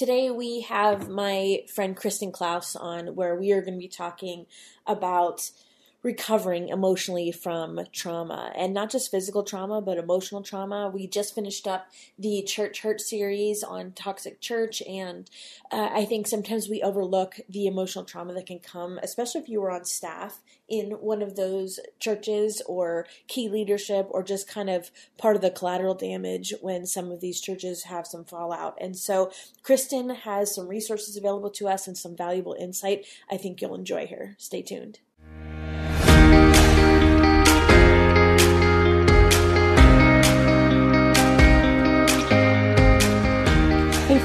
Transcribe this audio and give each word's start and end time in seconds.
Today 0.00 0.30
we 0.30 0.62
have 0.62 1.10
my 1.10 1.64
friend 1.66 1.94
Kristin 1.94 2.32
Clouse 2.32 2.74
on 2.74 3.08
where 3.16 3.36
we 3.36 3.52
are 3.52 3.60
going 3.60 3.74
to 3.74 3.78
be 3.78 3.86
talking 3.86 4.46
about 4.86 5.50
recovering 6.02 6.68
emotionally 6.68 7.30
from 7.30 7.80
trauma 7.92 8.52
and 8.56 8.72
not 8.72 8.90
just 8.90 9.10
physical 9.10 9.42
trauma 9.42 9.80
but 9.80 9.98
emotional 9.98 10.42
trauma. 10.42 10.90
We 10.92 11.06
just 11.06 11.34
finished 11.34 11.66
up 11.66 11.88
the 12.18 12.42
church 12.42 12.80
hurt 12.82 13.00
series 13.00 13.62
on 13.62 13.92
toxic 13.92 14.40
church 14.40 14.82
and 14.88 15.28
uh, 15.70 15.90
i 15.92 16.04
think 16.04 16.26
sometimes 16.26 16.68
we 16.68 16.82
overlook 16.82 17.36
the 17.48 17.66
emotional 17.66 18.04
trauma 18.04 18.32
that 18.34 18.46
can 18.46 18.58
come 18.58 18.98
especially 19.02 19.40
if 19.40 19.48
you 19.48 19.60
were 19.60 19.70
on 19.70 19.84
staff 19.84 20.40
in 20.70 20.92
one 20.92 21.20
of 21.20 21.36
those 21.36 21.80
churches 21.98 22.62
or 22.66 23.06
key 23.26 23.48
leadership 23.48 24.06
or 24.10 24.22
just 24.22 24.48
kind 24.48 24.70
of 24.70 24.90
part 25.18 25.36
of 25.36 25.42
the 25.42 25.50
collateral 25.50 25.94
damage 25.94 26.54
when 26.60 26.86
some 26.86 27.10
of 27.10 27.20
these 27.20 27.40
churches 27.40 27.84
have 27.84 28.06
some 28.06 28.24
fallout. 28.24 28.78
And 28.80 28.96
so 28.96 29.32
kristin 29.64 30.14
has 30.18 30.54
some 30.54 30.68
resources 30.68 31.16
available 31.16 31.50
to 31.50 31.68
us 31.68 31.88
and 31.88 31.98
some 31.98 32.16
valuable 32.16 32.56
insight. 32.58 33.04
I 33.30 33.36
think 33.36 33.60
you'll 33.60 33.74
enjoy 33.74 34.06
her. 34.06 34.36
Stay 34.38 34.62
tuned 34.62 35.00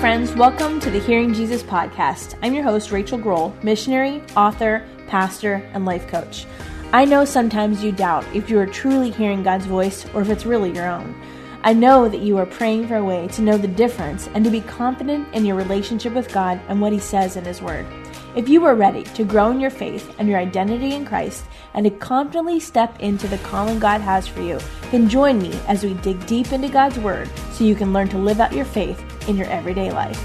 friends. 0.05 0.35
Welcome 0.35 0.79
to 0.81 0.91
the 0.91 0.99
Hearing 0.99 1.33
Jesus 1.33 1.63
podcast. 1.63 2.37
I'm 2.43 2.53
your 2.53 2.63
host, 2.63 2.91
Rachael 2.91 3.17
Groll, 3.17 3.55
missionary, 3.63 4.21
author, 4.37 4.85
pastor, 5.07 5.67
and 5.73 5.83
life 5.83 6.07
coach. 6.07 6.45
I 6.93 7.05
know 7.05 7.25
sometimes 7.25 7.83
you 7.83 7.91
doubt 7.91 8.23
if 8.31 8.47
you 8.47 8.59
are 8.59 8.67
truly 8.67 9.09
hearing 9.09 9.41
God's 9.41 9.65
voice 9.65 10.05
or 10.13 10.21
if 10.21 10.29
it's 10.29 10.45
really 10.45 10.71
your 10.71 10.87
own. 10.87 11.19
I 11.63 11.73
know 11.73 12.07
that 12.07 12.21
you 12.21 12.37
are 12.37 12.45
praying 12.45 12.87
for 12.87 12.97
a 12.97 13.03
way 13.03 13.27
to 13.29 13.41
know 13.41 13.57
the 13.57 13.67
difference 13.67 14.27
and 14.35 14.45
to 14.45 14.51
be 14.51 14.61
confident 14.61 15.27
in 15.33 15.43
your 15.43 15.55
relationship 15.55 16.13
with 16.13 16.31
God 16.31 16.61
and 16.67 16.79
what 16.79 16.93
He 16.93 16.99
says 16.99 17.35
in 17.35 17.43
His 17.43 17.63
Word. 17.63 17.87
If 18.35 18.47
you 18.47 18.63
are 18.65 18.75
ready 18.75 19.05
to 19.05 19.23
grow 19.23 19.49
in 19.49 19.59
your 19.59 19.71
faith 19.71 20.13
and 20.19 20.29
your 20.29 20.37
identity 20.37 20.93
in 20.93 21.07
Christ 21.07 21.45
and 21.73 21.83
to 21.83 21.89
confidently 21.89 22.59
step 22.59 22.99
into 22.99 23.27
the 23.27 23.39
calling 23.39 23.79
God 23.79 24.01
has 24.01 24.27
for 24.27 24.43
you, 24.43 24.59
then 24.91 25.09
join 25.09 25.41
me 25.41 25.59
as 25.67 25.83
we 25.83 25.95
dig 25.95 26.23
deep 26.27 26.51
into 26.51 26.69
God's 26.69 26.99
Word 26.99 27.27
so 27.53 27.63
you 27.63 27.73
can 27.73 27.91
learn 27.91 28.09
to 28.09 28.19
live 28.19 28.39
out 28.39 28.53
your 28.53 28.65
faith 28.65 29.03
in 29.27 29.37
your 29.37 29.47
everyday 29.47 29.91
life. 29.91 30.21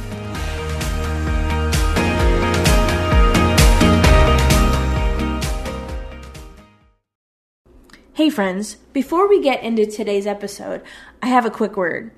Hey, 8.15 8.29
friends, 8.29 8.75
before 8.92 9.27
we 9.27 9.41
get 9.41 9.62
into 9.62 9.87
today's 9.87 10.27
episode, 10.27 10.83
I 11.23 11.29
have 11.29 11.47
a 11.47 11.51
quick 11.51 11.75
word. 11.75 12.11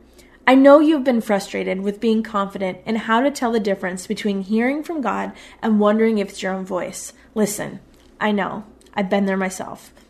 I 0.44 0.56
know 0.56 0.80
you've 0.80 1.04
been 1.04 1.20
frustrated 1.20 1.82
with 1.82 2.00
being 2.00 2.24
confident 2.24 2.78
in 2.84 2.96
how 2.96 3.20
to 3.20 3.30
tell 3.30 3.52
the 3.52 3.60
difference 3.60 4.08
between 4.08 4.42
hearing 4.42 4.82
from 4.82 5.00
God 5.00 5.30
and 5.62 5.78
wondering 5.78 6.18
if 6.18 6.30
it's 6.30 6.42
your 6.42 6.52
own 6.52 6.64
voice. 6.64 7.12
Listen, 7.36 7.78
I 8.20 8.32
know. 8.32 8.64
I've 8.94 9.08
been 9.08 9.26
there 9.26 9.36
myself. 9.36 9.92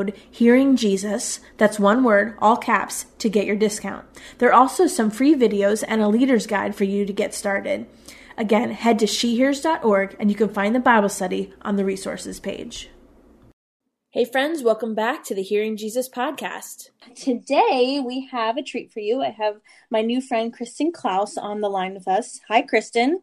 code 0.00 0.14
Hearing 0.30 0.76
Jesus, 0.76 1.40
that's 1.58 1.78
one 1.78 2.04
word, 2.04 2.36
all 2.40 2.56
caps, 2.56 3.06
to 3.18 3.28
get 3.28 3.46
your 3.46 3.56
discount. 3.56 4.06
There 4.38 4.48
are 4.48 4.60
also 4.60 4.86
some 4.86 5.10
free 5.10 5.34
videos 5.34 5.84
and 5.86 6.00
a 6.00 6.08
leader's 6.08 6.46
guide 6.46 6.74
for 6.74 6.84
you 6.84 7.04
to 7.04 7.12
get 7.12 7.34
started. 7.34 7.86
Again, 8.36 8.70
head 8.70 8.98
to 9.00 9.06
shehears.org 9.06 10.16
and 10.18 10.30
you 10.30 10.36
can 10.36 10.48
find 10.48 10.74
the 10.74 10.80
Bible 10.80 11.08
study 11.08 11.52
on 11.62 11.76
the 11.76 11.84
resources 11.84 12.40
page. 12.40 12.88
Hey, 14.12 14.24
friends, 14.24 14.62
welcome 14.62 14.94
back 14.94 15.22
to 15.24 15.34
the 15.34 15.42
Hearing 15.42 15.76
Jesus 15.76 16.08
podcast. 16.08 16.88
Today 17.14 18.02
we 18.04 18.26
have 18.32 18.56
a 18.56 18.62
treat 18.62 18.90
for 18.92 19.00
you. 19.00 19.22
I 19.22 19.30
have 19.30 19.60
my 19.90 20.00
new 20.00 20.20
friend 20.20 20.56
Kristin 20.56 20.92
Clouse 20.92 21.36
on 21.36 21.60
the 21.60 21.68
line 21.68 21.94
with 21.94 22.08
us. 22.08 22.40
Hi, 22.48 22.62
Kristin. 22.62 23.16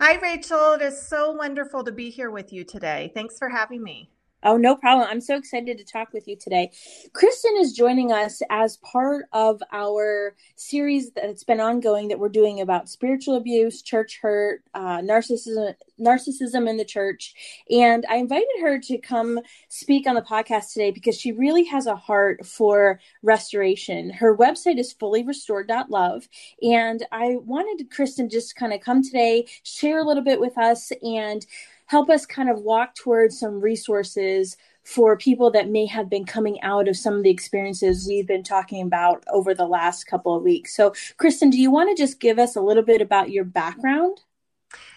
Hi, 0.00 0.16
Rachael. 0.20 0.74
It 0.74 0.82
is 0.82 1.06
so 1.06 1.32
wonderful 1.32 1.82
to 1.84 1.92
be 1.92 2.10
here 2.10 2.30
with 2.30 2.52
you 2.52 2.64
today. 2.64 3.10
Thanks 3.14 3.38
for 3.38 3.48
having 3.48 3.82
me. 3.82 4.10
Oh, 4.42 4.56
no 4.56 4.74
problem. 4.74 5.06
I'm 5.10 5.20
so 5.20 5.36
excited 5.36 5.76
to 5.76 5.84
talk 5.84 6.14
with 6.14 6.26
you 6.26 6.34
today. 6.34 6.70
Kristin 7.12 7.60
is 7.60 7.74
joining 7.74 8.10
us 8.10 8.40
as 8.48 8.78
part 8.78 9.26
of 9.34 9.62
our 9.70 10.34
series 10.56 11.10
that's 11.10 11.44
been 11.44 11.60
ongoing 11.60 12.08
that 12.08 12.18
we're 12.18 12.30
doing 12.30 12.62
about 12.62 12.88
spiritual 12.88 13.36
abuse, 13.36 13.82
church 13.82 14.18
hurt, 14.22 14.62
uh, 14.72 14.98
narcissism, 14.98 15.74
narcissism 16.00 16.66
in 16.70 16.78
the 16.78 16.86
church. 16.86 17.34
And 17.70 18.06
I 18.08 18.16
invited 18.16 18.48
her 18.62 18.78
to 18.78 18.96
come 18.96 19.40
speak 19.68 20.06
on 20.06 20.14
the 20.14 20.22
podcast 20.22 20.72
today 20.72 20.90
because 20.90 21.20
she 21.20 21.32
really 21.32 21.64
has 21.64 21.86
a 21.86 21.96
heart 21.96 22.46
for 22.46 22.98
restoration. 23.22 24.08
Her 24.08 24.34
website 24.34 24.78
is 24.78 24.94
fullyrestored.love. 24.94 26.28
And 26.62 27.06
I 27.12 27.36
wanted 27.44 27.90
Kristin 27.90 28.30
just 28.30 28.56
kind 28.56 28.72
of 28.72 28.80
come 28.80 29.02
today, 29.02 29.46
share 29.64 29.98
a 29.98 30.04
little 30.04 30.24
bit 30.24 30.40
with 30.40 30.56
us, 30.56 30.92
and 31.02 31.44
help 31.90 32.08
us 32.08 32.24
kind 32.24 32.48
of 32.48 32.60
walk 32.60 32.94
towards 32.94 33.36
some 33.36 33.60
resources 33.60 34.56
for 34.84 35.16
people 35.16 35.50
that 35.50 35.68
may 35.68 35.86
have 35.86 36.08
been 36.08 36.24
coming 36.24 36.60
out 36.62 36.86
of 36.86 36.96
some 36.96 37.14
of 37.14 37.24
the 37.24 37.30
experiences 37.30 38.06
we've 38.06 38.28
been 38.28 38.44
talking 38.44 38.86
about 38.86 39.24
over 39.32 39.54
the 39.54 39.66
last 39.66 40.04
couple 40.04 40.36
of 40.36 40.44
weeks. 40.44 40.74
So, 40.76 40.92
Kristin, 41.18 41.50
do 41.50 41.60
you 41.60 41.68
want 41.68 41.90
to 41.90 42.00
just 42.00 42.20
give 42.20 42.38
us 42.38 42.54
a 42.54 42.60
little 42.60 42.84
bit 42.84 43.02
about 43.02 43.30
your 43.30 43.42
background? 43.42 44.20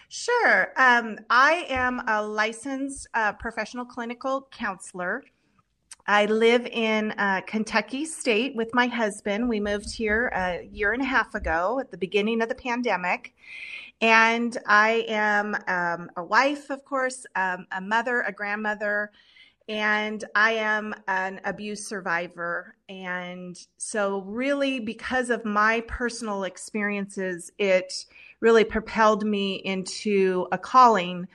Sure. 0.08 0.72
Um, 0.76 1.18
I 1.28 1.66
am 1.68 2.00
a 2.06 2.24
licensed 2.24 3.08
uh, 3.12 3.32
professional 3.32 3.84
clinical 3.84 4.46
counselor. 4.52 5.24
I 6.06 6.26
live 6.26 6.66
in 6.66 7.12
uh, 7.12 7.40
Kentucky 7.46 8.04
State 8.04 8.54
with 8.54 8.74
my 8.74 8.86
husband. 8.86 9.48
We 9.48 9.58
moved 9.58 9.90
here 9.90 10.30
a 10.34 10.68
year 10.70 10.92
and 10.92 11.00
a 11.00 11.06
half 11.06 11.34
ago 11.34 11.78
at 11.80 11.90
the 11.90 11.96
beginning 11.96 12.42
of 12.42 12.50
the 12.50 12.54
pandemic. 12.54 13.34
And 14.02 14.54
I 14.66 15.06
am 15.08 15.56
um, 15.66 16.10
a 16.18 16.22
wife, 16.22 16.68
of 16.68 16.84
course, 16.84 17.24
um, 17.36 17.66
a 17.72 17.80
mother, 17.80 18.20
a 18.20 18.32
grandmother, 18.32 19.12
and 19.66 20.22
I 20.34 20.52
am 20.52 20.94
an 21.08 21.40
abuse 21.46 21.86
survivor. 21.86 22.76
And 22.90 23.58
so, 23.78 24.20
really, 24.26 24.80
because 24.80 25.30
of 25.30 25.46
my 25.46 25.80
personal 25.88 26.44
experiences, 26.44 27.50
it 27.58 28.04
really 28.40 28.64
propelled 28.64 29.24
me 29.24 29.54
into 29.64 30.48
a 30.52 30.58
calling 30.58 31.26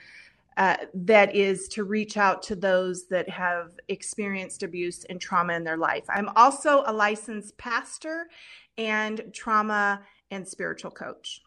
uh, 0.60 0.76
that 0.92 1.34
is 1.34 1.68
to 1.68 1.84
reach 1.84 2.18
out 2.18 2.42
to 2.42 2.54
those 2.54 3.06
that 3.06 3.26
have 3.30 3.70
experienced 3.88 4.62
abuse 4.62 5.04
and 5.08 5.18
trauma 5.18 5.54
in 5.54 5.64
their 5.64 5.78
life. 5.78 6.04
I'm 6.10 6.28
also 6.36 6.82
a 6.84 6.92
licensed 6.92 7.56
pastor 7.56 8.28
and 8.76 9.22
trauma 9.32 10.02
and 10.30 10.46
spiritual 10.46 10.90
coach. 10.90 11.40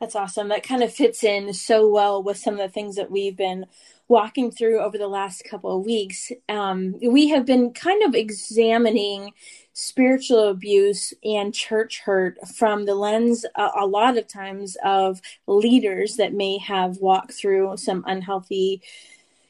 That's 0.00 0.16
awesome. 0.16 0.48
That 0.48 0.62
kind 0.62 0.82
of 0.82 0.90
fits 0.90 1.22
in 1.22 1.52
so 1.52 1.86
well 1.86 2.22
with 2.22 2.38
some 2.38 2.54
of 2.54 2.60
the 2.60 2.70
things 2.70 2.96
that 2.96 3.10
we've 3.10 3.36
been 3.36 3.66
walking 4.12 4.50
through 4.50 4.78
over 4.78 4.98
the 4.98 5.08
last 5.08 5.42
couple 5.48 5.74
of 5.74 5.86
weeks. 5.86 6.30
Um, 6.46 6.94
we 7.00 7.28
have 7.28 7.46
been 7.46 7.72
kind 7.72 8.02
of 8.02 8.14
examining 8.14 9.32
spiritual 9.72 10.50
abuse 10.50 11.14
and 11.24 11.54
church 11.54 12.02
hurt 12.04 12.36
from 12.54 12.84
the 12.84 12.94
lens 12.94 13.46
a 13.56 13.86
lot 13.86 14.18
of 14.18 14.28
times 14.28 14.76
of 14.84 15.22
leaders 15.46 16.16
that 16.16 16.34
may 16.34 16.58
have 16.58 16.98
walked 16.98 17.32
through 17.32 17.74
some 17.78 18.04
unhealthy 18.06 18.82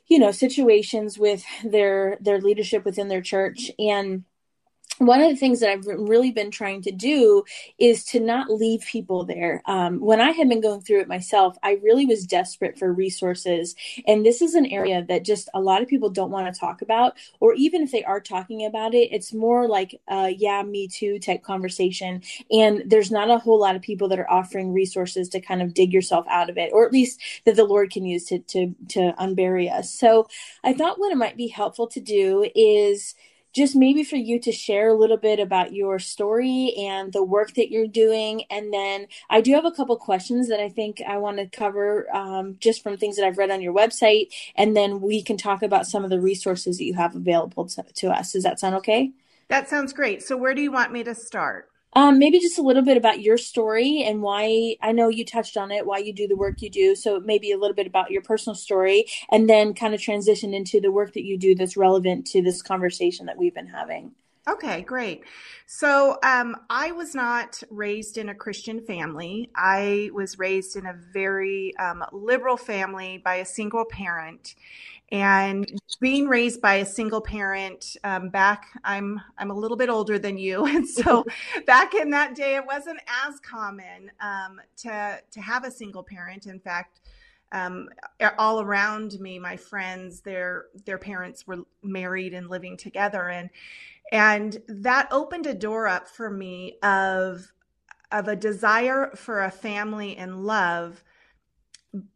you 0.06 0.20
know 0.20 0.30
situations 0.30 1.18
with 1.18 1.42
their 1.64 2.16
their 2.20 2.40
leadership 2.40 2.84
within 2.84 3.08
their 3.08 3.20
church 3.20 3.68
and 3.80 4.22
one 4.98 5.20
of 5.20 5.30
the 5.30 5.36
things 5.36 5.60
that 5.60 5.70
I've 5.70 5.86
really 5.86 6.30
been 6.30 6.50
trying 6.50 6.82
to 6.82 6.92
do 6.92 7.44
is 7.78 8.04
to 8.06 8.20
not 8.20 8.50
leave 8.50 8.82
people 8.82 9.24
there. 9.24 9.62
Um, 9.66 10.00
when 10.00 10.20
I 10.20 10.30
had 10.30 10.48
been 10.48 10.60
going 10.60 10.80
through 10.80 11.00
it 11.00 11.08
myself, 11.08 11.56
I 11.62 11.78
really 11.82 12.06
was 12.06 12.26
desperate 12.26 12.78
for 12.78 12.92
resources. 12.92 13.74
And 14.06 14.24
this 14.24 14.40
is 14.40 14.54
an 14.54 14.66
area 14.66 15.04
that 15.08 15.24
just 15.24 15.48
a 15.54 15.60
lot 15.60 15.82
of 15.82 15.88
people 15.88 16.10
don't 16.10 16.30
want 16.30 16.52
to 16.52 16.60
talk 16.60 16.82
about, 16.82 17.14
or 17.40 17.54
even 17.54 17.82
if 17.82 17.90
they 17.90 18.04
are 18.04 18.20
talking 18.20 18.64
about 18.64 18.94
it, 18.94 19.08
it's 19.12 19.32
more 19.32 19.66
like, 19.66 20.00
uh, 20.08 20.30
yeah, 20.36 20.62
me 20.62 20.88
too 20.88 21.18
type 21.18 21.42
conversation. 21.42 22.22
And 22.50 22.84
there's 22.86 23.10
not 23.10 23.30
a 23.30 23.38
whole 23.38 23.58
lot 23.58 23.76
of 23.76 23.82
people 23.82 24.08
that 24.08 24.18
are 24.18 24.30
offering 24.30 24.72
resources 24.72 25.28
to 25.30 25.40
kind 25.40 25.62
of 25.62 25.74
dig 25.74 25.92
yourself 25.92 26.26
out 26.28 26.50
of 26.50 26.58
it, 26.58 26.70
or 26.72 26.86
at 26.86 26.92
least 26.92 27.20
that 27.44 27.56
the 27.56 27.64
Lord 27.64 27.90
can 27.90 28.04
use 28.04 28.26
to, 28.26 28.38
to, 28.38 28.74
to 28.90 29.14
unbury 29.18 29.72
us. 29.72 29.92
So 29.92 30.28
I 30.62 30.74
thought 30.74 31.00
what 31.00 31.12
it 31.12 31.18
might 31.18 31.36
be 31.36 31.48
helpful 31.48 31.88
to 31.88 32.00
do 32.00 32.48
is 32.54 33.14
just 33.52 33.76
maybe 33.76 34.04
for 34.04 34.16
you 34.16 34.40
to 34.40 34.52
share 34.52 34.88
a 34.88 34.94
little 34.94 35.16
bit 35.16 35.38
about 35.38 35.72
your 35.72 35.98
story 35.98 36.74
and 36.78 37.12
the 37.12 37.22
work 37.22 37.54
that 37.54 37.70
you're 37.70 37.86
doing. 37.86 38.44
And 38.50 38.72
then 38.72 39.06
I 39.28 39.40
do 39.40 39.52
have 39.54 39.64
a 39.64 39.70
couple 39.70 39.96
questions 39.96 40.48
that 40.48 40.60
I 40.60 40.68
think 40.68 41.02
I 41.06 41.18
want 41.18 41.38
to 41.38 41.46
cover 41.46 42.14
um, 42.14 42.56
just 42.60 42.82
from 42.82 42.96
things 42.96 43.16
that 43.16 43.26
I've 43.26 43.38
read 43.38 43.50
on 43.50 43.60
your 43.60 43.74
website. 43.74 44.28
And 44.54 44.76
then 44.76 45.00
we 45.00 45.22
can 45.22 45.36
talk 45.36 45.62
about 45.62 45.86
some 45.86 46.04
of 46.04 46.10
the 46.10 46.20
resources 46.20 46.78
that 46.78 46.84
you 46.84 46.94
have 46.94 47.14
available 47.14 47.66
to, 47.66 47.82
to 47.82 48.10
us. 48.10 48.32
Does 48.32 48.44
that 48.44 48.60
sound 48.60 48.74
okay? 48.76 49.12
That 49.48 49.68
sounds 49.68 49.92
great. 49.92 50.22
So, 50.22 50.36
where 50.36 50.54
do 50.54 50.62
you 50.62 50.72
want 50.72 50.92
me 50.92 51.04
to 51.04 51.14
start? 51.14 51.71
Um, 51.94 52.18
maybe 52.18 52.40
just 52.40 52.58
a 52.58 52.62
little 52.62 52.82
bit 52.82 52.96
about 52.96 53.20
your 53.20 53.36
story 53.36 54.02
and 54.02 54.22
why 54.22 54.76
I 54.80 54.92
know 54.92 55.08
you 55.08 55.24
touched 55.24 55.56
on 55.56 55.70
it, 55.70 55.86
why 55.86 55.98
you 55.98 56.12
do 56.12 56.26
the 56.26 56.36
work 56.36 56.62
you 56.62 56.70
do. 56.70 56.94
So 56.94 57.20
maybe 57.20 57.52
a 57.52 57.58
little 57.58 57.74
bit 57.74 57.86
about 57.86 58.10
your 58.10 58.22
personal 58.22 58.54
story 58.54 59.06
and 59.30 59.48
then 59.48 59.74
kind 59.74 59.94
of 59.94 60.00
transition 60.00 60.54
into 60.54 60.80
the 60.80 60.90
work 60.90 61.12
that 61.14 61.24
you 61.24 61.36
do 61.36 61.54
that's 61.54 61.76
relevant 61.76 62.26
to 62.28 62.42
this 62.42 62.62
conversation 62.62 63.26
that 63.26 63.36
we've 63.36 63.54
been 63.54 63.66
having. 63.66 64.12
Okay, 64.48 64.82
great. 64.82 65.22
So 65.66 66.18
um, 66.24 66.56
I 66.68 66.90
was 66.90 67.14
not 67.14 67.62
raised 67.70 68.18
in 68.18 68.28
a 68.28 68.34
Christian 68.34 68.84
family. 68.84 69.50
I 69.54 70.10
was 70.12 70.36
raised 70.36 70.74
in 70.74 70.86
a 70.86 70.94
very 71.12 71.76
um, 71.76 72.04
liberal 72.12 72.56
family 72.56 73.18
by 73.18 73.36
a 73.36 73.44
single 73.44 73.84
parent 73.84 74.56
and 75.12 75.70
being 76.00 76.26
raised 76.26 76.62
by 76.62 76.76
a 76.76 76.86
single 76.86 77.20
parent 77.20 77.96
um, 78.02 78.30
back 78.30 78.66
i'm 78.82 79.20
i'm 79.36 79.50
a 79.50 79.54
little 79.54 79.76
bit 79.76 79.88
older 79.88 80.18
than 80.18 80.36
you. 80.38 80.66
And 80.72 80.88
so 80.88 81.24
back 81.66 81.94
in 81.94 82.10
that 82.10 82.34
day 82.34 82.56
it 82.56 82.64
wasn't 82.64 82.98
as 83.26 83.38
common 83.40 84.10
um, 84.20 84.60
to 84.78 85.20
to 85.30 85.40
have 85.40 85.64
a 85.64 85.70
single 85.70 86.02
parent. 86.02 86.46
In 86.46 86.58
fact 86.58 87.00
um, 87.52 87.90
all 88.38 88.62
around 88.62 89.20
me 89.20 89.38
my 89.38 89.56
friends 89.56 90.22
their 90.22 90.66
their 90.86 90.96
parents 90.96 91.46
were 91.46 91.58
married 91.82 92.32
and 92.32 92.48
living 92.48 92.76
together. 92.76 93.28
And 93.28 93.50
and 94.10 94.58
that 94.66 95.08
opened 95.10 95.46
a 95.46 95.54
door 95.54 95.86
up 95.86 96.08
for 96.08 96.30
me 96.30 96.78
of 96.82 97.52
of 98.10 98.28
a 98.28 98.36
desire 98.36 99.10
for 99.14 99.42
a 99.42 99.50
family 99.50 100.16
and 100.16 100.44
love 100.44 101.04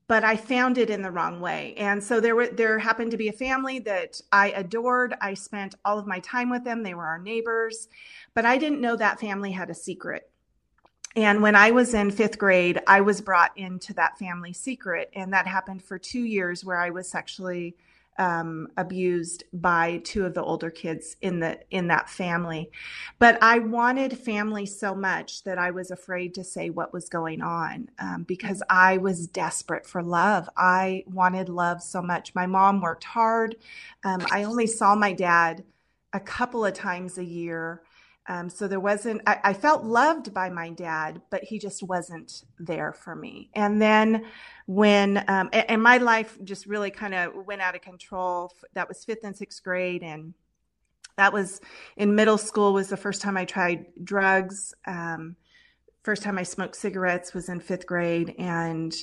but 0.09 0.25
I 0.25 0.37
found 0.37 0.79
it 0.79 0.89
in 0.89 1.03
the 1.03 1.11
wrong 1.11 1.41
way. 1.41 1.75
And 1.77 2.03
so 2.03 2.21
there 2.21 2.35
were 2.37 2.47
there 2.47 2.79
happened 2.79 3.11
to 3.11 3.17
be 3.17 3.29
a 3.29 3.33
family 3.33 3.79
that 3.81 4.21
I 4.33 4.51
adored. 4.53 5.15
I 5.21 5.35
spent 5.35 5.75
all 5.85 5.99
of 5.99 6.07
my 6.07 6.21
time 6.21 6.49
with 6.49 6.65
them. 6.65 6.83
They 6.83 6.95
were 6.95 7.07
our 7.07 7.19
neighbors, 7.19 7.89
but 8.35 8.47
I 8.47 8.57
didn't 8.57 8.81
know 8.81 8.97
that 8.97 9.21
family 9.21 9.53
had 9.53 9.69
a 9.69 9.75
secret. 9.75 10.31
And 11.15 11.43
when 11.43 11.57
I 11.57 11.71
was 11.71 11.95
in 11.95 12.11
5th 12.11 12.37
grade, 12.37 12.81
I 12.87 13.01
was 13.01 13.23
brought 13.23 13.57
into 13.57 13.95
that 13.95 14.19
family 14.19 14.53
secret 14.53 15.11
and 15.15 15.33
that 15.33 15.47
happened 15.47 15.83
for 15.83 15.99
2 15.99 16.21
years 16.21 16.65
where 16.65 16.79
I 16.79 16.91
was 16.91 17.09
sexually 17.09 17.75
um, 18.19 18.69
abused 18.77 19.45
by 19.53 20.01
two 20.05 20.25
of 20.25 20.35
the 20.35 20.43
older 20.43 20.71
kids 20.71 21.17
in 21.21 21.41
the 21.41 21.59
in 21.71 21.89
that 21.89 22.09
family. 22.09 22.71
But 23.19 23.43
i 23.43 23.59
wanted 23.59 24.19
family 24.19 24.67
so 24.67 24.95
much 24.95 25.45
that 25.45 25.59
i 25.59 25.71
was 25.71 25.91
afraid 25.91 26.35
to 26.35 26.45
say 26.45 26.71
what 26.71 26.93
was 26.93 27.09
going 27.09 27.43
on 27.43 27.89
um, 27.99 28.25
because 28.25 28.63
i 28.71 28.97
was 28.99 29.27
desperate 29.27 29.87
for 29.87 30.03
love. 30.03 30.49
I 30.57 31.05
wanted 31.07 31.49
love 31.49 31.83
so 31.83 32.03
much. 32.03 32.35
My 32.35 32.47
mom 32.47 32.81
worked 32.81 33.05
hard. 33.05 33.57
Um, 34.05 34.21
i 34.31 34.45
only 34.45 34.67
saw 34.67 34.95
my 34.95 35.13
dad 35.13 35.65
a 36.13 36.21
couple 36.21 36.65
of 36.65 36.75
times 36.75 37.19
a 37.19 37.25
year. 37.25 37.83
Um, 38.29 38.49
so 38.51 38.67
there 38.67 38.81
wasn't, 38.81 39.23
I, 39.27 39.39
I, 39.45 39.53
felt 39.53 39.85
loved 39.85 40.35
by 40.35 40.51
my 40.51 40.71
dad, 40.71 41.23
but 41.31 41.45
he 41.45 41.61
just 41.61 41.83
wasn't 41.83 42.43
there 42.59 42.93
for 42.93 43.15
me. 43.15 43.51
And 43.55 43.81
then 43.81 44.25
when, 44.67 45.19
um, 45.29 45.49
and, 45.53 45.71
and, 45.71 45.83
my 45.83 45.99
life 45.99 46.37
just 46.43 46.67
really 46.67 46.91
kind 46.91 47.15
of 47.15 47.47
went 47.47 47.63
out 47.63 47.77
of 47.77 47.83
control. 47.83 48.53
That 48.75 48.89
was 48.89 49.05
fifth 49.05 49.23
and 49.23 49.37
sixth 49.37 49.63
grade. 49.63 50.03
And 50.03 50.35
that 51.17 51.33
was 51.33 51.61
in 51.97 52.15
middle 52.15 52.39
school 52.39 52.73
was 52.73 52.89
the 52.89 52.97
first 52.97 53.23
time 53.23 53.37
I 53.37 53.45
tried 53.45 53.87
drugs. 54.03 54.75
Um, 54.85 55.37
first 56.03 56.23
time 56.23 56.37
I 56.37 56.43
smoked 56.43 56.77
cigarettes 56.77 57.33
was 57.33 57.49
in 57.49 57.61
fifth 57.61 57.87
grade. 57.87 58.35
And, 58.39 58.95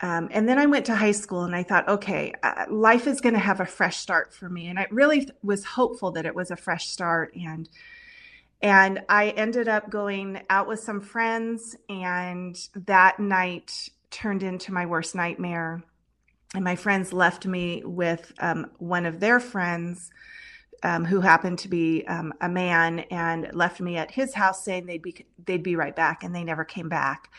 um, 0.00 0.28
and 0.32 0.48
then 0.48 0.58
I 0.58 0.66
went 0.66 0.86
to 0.86 0.96
high 0.96 1.12
school 1.12 1.44
and 1.44 1.54
I 1.54 1.62
thought, 1.62 1.88
okay, 1.88 2.32
uh, 2.42 2.64
life 2.68 3.06
is 3.06 3.20
going 3.20 3.34
to 3.34 3.40
have 3.40 3.60
a 3.60 3.66
fresh 3.66 3.98
start 3.98 4.34
for 4.34 4.48
me. 4.48 4.66
And 4.66 4.80
I 4.80 4.88
really 4.90 5.28
was 5.44 5.64
hopeful 5.64 6.10
that 6.12 6.26
it 6.26 6.34
was 6.34 6.50
a 6.50 6.56
fresh 6.56 6.88
start. 6.88 7.34
And, 7.36 7.68
and 8.60 9.02
I 9.08 9.28
ended 9.30 9.68
up 9.68 9.90
going 9.90 10.42
out 10.50 10.66
with 10.66 10.80
some 10.80 11.00
friends, 11.00 11.76
and 11.88 12.56
that 12.86 13.20
night 13.20 13.90
turned 14.14 14.42
into 14.42 14.72
my 14.72 14.86
worst 14.86 15.14
nightmare. 15.14 15.82
And 16.54 16.64
my 16.64 16.76
friends 16.76 17.12
left 17.12 17.46
me 17.46 17.82
with 17.84 18.32
um, 18.38 18.70
one 18.78 19.06
of 19.06 19.20
their 19.20 19.40
friends. 19.40 20.10
Um, 20.82 21.06
who 21.06 21.22
happened 21.22 21.60
to 21.60 21.68
be 21.68 22.06
um, 22.08 22.34
a 22.42 22.48
man 22.48 22.98
and 23.10 23.48
left 23.54 23.80
me 23.80 23.96
at 23.96 24.10
his 24.10 24.34
house 24.34 24.66
saying 24.66 24.84
they'd 24.84 25.00
be 25.00 25.24
they'd 25.46 25.62
be 25.62 25.76
right 25.76 25.96
back 25.96 26.22
and 26.22 26.34
they 26.34 26.44
never 26.44 26.62
came 26.62 26.90
back 26.90 27.30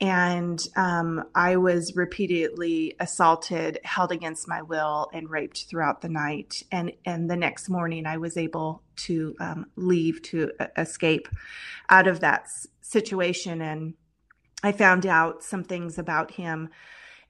and 0.00 0.60
um, 0.76 1.24
I 1.34 1.56
was 1.56 1.94
repeatedly 1.94 2.94
assaulted, 2.98 3.78
held 3.84 4.10
against 4.10 4.48
my 4.48 4.60
will, 4.60 5.08
and 5.12 5.30
raped 5.30 5.66
throughout 5.68 6.00
the 6.00 6.08
night. 6.08 6.62
And 6.72 6.92
and 7.04 7.30
the 7.30 7.36
next 7.36 7.68
morning, 7.68 8.04
I 8.06 8.16
was 8.16 8.36
able 8.36 8.82
to 8.96 9.36
um, 9.38 9.66
leave 9.76 10.20
to 10.22 10.50
uh, 10.58 10.66
escape 10.76 11.28
out 11.88 12.08
of 12.08 12.20
that 12.20 12.48
situation. 12.80 13.60
And 13.60 13.94
I 14.64 14.72
found 14.72 15.04
out 15.04 15.42
some 15.44 15.62
things 15.62 15.98
about 15.98 16.30
him, 16.30 16.70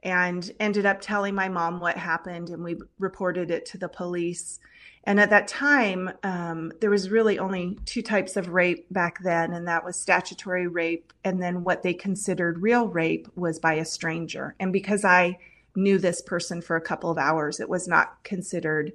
and 0.05 0.53
ended 0.61 0.87
up 0.87 1.01
telling 1.01 1.35
my 1.35 1.49
mom 1.49 1.81
what 1.81 1.97
happened, 1.97 2.49
and 2.49 2.63
we 2.63 2.77
reported 3.01 3.51
it 3.51 3.67
to 3.67 3.79
the 3.79 3.89
police. 3.89 4.61
And 5.03 5.19
at 5.19 5.31
that 5.31 5.49
time, 5.49 6.13
um, 6.23 6.71
there 6.81 6.91
was 6.91 7.11
really 7.11 7.41
only 7.41 7.77
two 7.87 8.03
types 8.03 8.37
of 8.37 8.51
rape 8.51 8.87
back 8.93 9.19
then, 9.25 9.53
and 9.53 9.67
that 9.67 9.85
was 9.85 9.99
statutory 9.99 10.69
rape, 10.69 11.13
and 11.25 11.43
then 11.43 11.65
what 11.65 11.83
they 11.83 11.93
considered 11.93 12.63
real 12.63 12.87
rape 12.87 13.27
was 13.35 13.59
by 13.59 13.75
a 13.75 13.85
stranger. 13.85 14.55
And 14.61 14.73
because 14.73 15.05
I 15.05 15.39
knew 15.75 15.99
this 15.99 16.23
person 16.23 16.63
for 16.63 16.77
a 16.77 16.81
couple 16.81 17.11
of 17.11 17.19
hours, 17.19 17.59
it 17.59 17.69
was 17.69 17.89
not 17.89 18.23
considered 18.23 18.93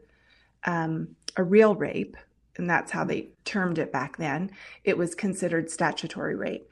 um, 0.64 1.16
a 1.36 1.44
real 1.44 1.76
rape, 1.76 2.16
and 2.56 2.70
that's 2.70 2.92
how 2.92 3.04
they 3.04 3.28
termed 3.44 3.80
it 3.80 3.92
back 3.92 4.16
then. 4.16 4.52
It 4.86 4.98
was 4.98 5.14
considered 5.14 5.70
statutory 5.70 6.36
rape. 6.36 6.70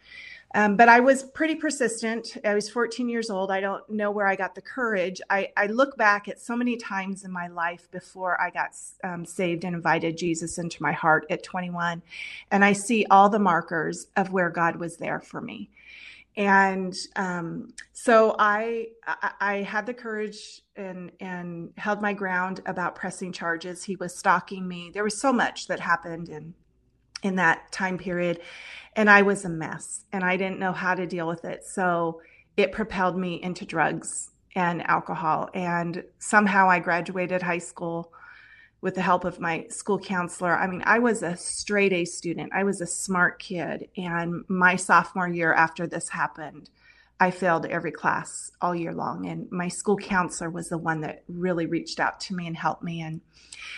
Um, 0.55 0.77
but 0.77 0.87
I 0.87 0.99
was 0.99 1.23
pretty 1.23 1.55
persistent. 1.55 2.37
I 2.45 2.53
was 2.53 2.69
14 2.69 3.09
years 3.09 3.29
old. 3.29 3.51
I 3.51 3.59
don't 3.59 3.87
know 3.89 4.11
where 4.11 4.27
I 4.27 4.35
got 4.35 4.55
the 4.55 4.61
courage. 4.61 5.21
I, 5.29 5.49
I 5.57 5.67
look 5.67 5.97
back 5.97 6.27
at 6.27 6.39
so 6.39 6.55
many 6.55 6.77
times 6.77 7.25
in 7.25 7.31
my 7.31 7.47
life 7.47 7.91
before 7.91 8.39
I 8.41 8.49
got 8.49 8.71
um, 9.03 9.25
saved 9.25 9.65
and 9.65 9.75
invited 9.75 10.17
Jesus 10.17 10.57
into 10.57 10.81
my 10.81 10.93
heart 10.93 11.25
at 11.29 11.43
21, 11.43 12.01
and 12.51 12.63
I 12.63 12.73
see 12.73 13.05
all 13.11 13.29
the 13.29 13.39
markers 13.39 14.07
of 14.15 14.31
where 14.31 14.49
God 14.49 14.77
was 14.77 14.97
there 14.97 15.19
for 15.19 15.41
me. 15.41 15.69
And 16.37 16.95
um, 17.15 17.73
so 17.93 18.35
I, 18.37 18.89
I, 19.05 19.31
I 19.41 19.55
had 19.63 19.87
the 19.87 19.93
courage 19.93 20.61
and 20.75 21.11
and 21.19 21.73
held 21.77 21.99
my 21.99 22.13
ground 22.13 22.61
about 22.67 22.95
pressing 22.95 23.31
charges. 23.31 23.83
He 23.83 23.95
was 23.95 24.15
stalking 24.15 24.67
me. 24.67 24.91
There 24.93 25.03
was 25.03 25.19
so 25.19 25.33
much 25.33 25.65
that 25.67 25.79
happened 25.79 26.29
in 26.29 26.53
in 27.23 27.35
that 27.35 27.71
time 27.71 27.97
period 27.97 28.39
and 28.97 29.11
I 29.11 29.21
was 29.21 29.45
a 29.45 29.49
mess 29.49 30.05
and 30.11 30.23
I 30.23 30.37
didn't 30.37 30.59
know 30.59 30.73
how 30.73 30.95
to 30.95 31.05
deal 31.05 31.27
with 31.27 31.45
it. 31.45 31.63
So 31.63 32.19
it 32.57 32.71
propelled 32.71 33.15
me 33.15 33.41
into 33.41 33.63
drugs 33.63 34.31
and 34.55 34.81
alcohol. 34.89 35.49
And 35.53 36.03
somehow 36.17 36.67
I 36.67 36.79
graduated 36.79 37.43
high 37.43 37.59
school 37.59 38.11
with 38.81 38.95
the 38.95 39.03
help 39.03 39.23
of 39.23 39.39
my 39.39 39.67
school 39.69 39.99
counselor. 39.99 40.57
I 40.57 40.65
mean, 40.65 40.81
I 40.83 40.97
was 40.97 41.21
a 41.21 41.37
straight 41.37 41.93
A 41.93 42.05
student, 42.05 42.51
I 42.53 42.63
was 42.63 42.81
a 42.81 42.87
smart 42.87 43.37
kid. 43.37 43.87
And 43.95 44.43
my 44.47 44.75
sophomore 44.75 45.29
year 45.29 45.53
after 45.53 45.85
this 45.85 46.09
happened, 46.09 46.71
I 47.19 47.31
failed 47.31 47.65
every 47.65 47.91
class 47.91 48.51
all 48.61 48.75
year 48.75 48.93
long. 48.93 49.27
And 49.27 49.51
my 49.51 49.69
school 49.69 49.97
counselor 49.97 50.49
was 50.49 50.69
the 50.69 50.77
one 50.77 51.01
that 51.01 51.23
really 51.27 51.65
reached 51.65 51.99
out 51.99 52.19
to 52.21 52.35
me 52.35 52.47
and 52.47 52.55
helped 52.55 52.83
me. 52.83 53.01
And 53.01 53.21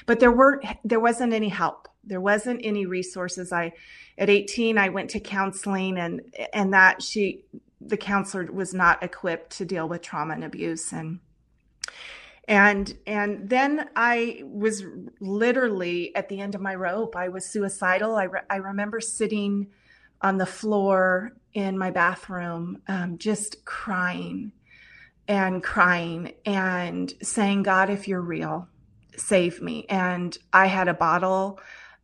but 0.06 0.20
there 0.20 0.32
weren't 0.32 0.66
there 0.84 1.00
wasn't 1.00 1.34
any 1.34 1.50
help. 1.50 1.88
There 2.04 2.22
wasn't 2.22 2.62
any 2.64 2.86
resources. 2.86 3.52
I 3.52 3.74
at 4.20 4.30
18 4.30 4.78
i 4.78 4.90
went 4.90 5.10
to 5.10 5.20
counseling 5.20 5.98
and 5.98 6.22
and 6.54 6.74
that 6.74 7.02
she 7.02 7.46
the 7.82 7.98
counselor 7.98 8.46
was 8.52 8.74
not 8.74 9.02
equipped 9.02 9.58
to 9.58 9.66
deal 9.66 9.88
with 9.88 10.02
trauma 10.02 10.34
and 10.34 10.44
abuse 10.44 10.92
and 10.92 11.20
and 12.48 12.98
and 13.08 13.50
then 13.50 13.90
i 13.96 14.42
was 14.44 14.84
literally 15.22 16.14
at 16.16 16.28
the 16.30 16.40
end 16.40 16.54
of 16.54 16.62
my 16.62 16.76
rope 16.76 17.16
i 17.16 17.30
was 17.30 17.46
suicidal 17.46 18.16
i, 18.16 18.26
re- 18.26 18.42
I 18.50 18.58
remember 18.58 19.00
sitting 19.00 19.68
on 20.22 20.38
the 20.38 20.46
floor 20.46 21.32
in 21.54 21.78
my 21.78 21.92
bathroom 21.92 22.82
um, 22.88 23.18
just 23.18 23.66
crying 23.66 24.52
and 25.28 25.64
crying 25.64 26.34
and 26.46 27.14
saying 27.22 27.64
god 27.64 27.90
if 27.90 28.08
you're 28.08 28.22
real 28.22 28.68
save 29.16 29.62
me 29.62 29.86
and 29.90 30.38
i 30.54 30.66
had 30.68 30.88
a 30.88 30.94
bottle 30.94 31.60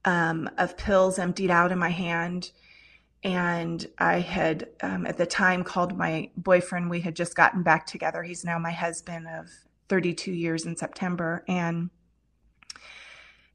um, 0.05 0.49
of 0.57 0.77
pills 0.77 1.17
emptied 1.19 1.51
out 1.51 1.71
in 1.71 1.79
my 1.79 1.89
hand 1.89 2.51
and 3.25 3.87
I 3.97 4.19
had 4.19 4.69
um, 4.81 5.07
at 5.07 5.17
the 5.17 5.25
time 5.25 5.63
called 5.63 5.97
my 5.97 6.29
boyfriend. 6.37 6.91
We 6.91 7.01
had 7.01 7.15
just 7.15 7.33
gotten 7.33 7.63
back 7.63 7.87
together. 7.87 8.21
He's 8.21 8.45
now 8.45 8.59
my 8.59 8.71
husband 8.71 9.25
of 9.27 9.49
32 9.89 10.31
years 10.31 10.65
in 10.65 10.77
September 10.77 11.43
and 11.47 11.89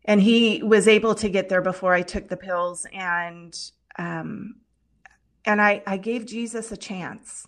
and 0.05 0.23
he 0.23 0.62
was 0.62 0.88
able 0.88 1.14
to 1.14 1.29
get 1.29 1.49
there 1.49 1.62
before 1.62 1.95
I 1.95 2.02
took 2.02 2.29
the 2.29 2.37
pills 2.37 2.87
and 2.93 3.57
um, 4.00 4.57
and 5.45 5.61
I, 5.61 5.83
I 5.87 5.99
gave 5.99 6.25
Jesus 6.25 6.73
a 6.73 6.76
chance. 6.76 7.47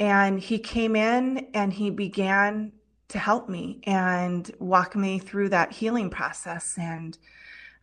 And 0.00 0.40
he 0.40 0.58
came 0.58 0.96
in 0.96 1.48
and 1.54 1.72
he 1.72 1.90
began 1.90 2.72
to 3.08 3.18
help 3.18 3.48
me 3.48 3.80
and 3.84 4.50
walk 4.58 4.94
me 4.94 5.18
through 5.18 5.48
that 5.50 5.72
healing 5.72 6.10
process. 6.10 6.74
And 6.76 7.16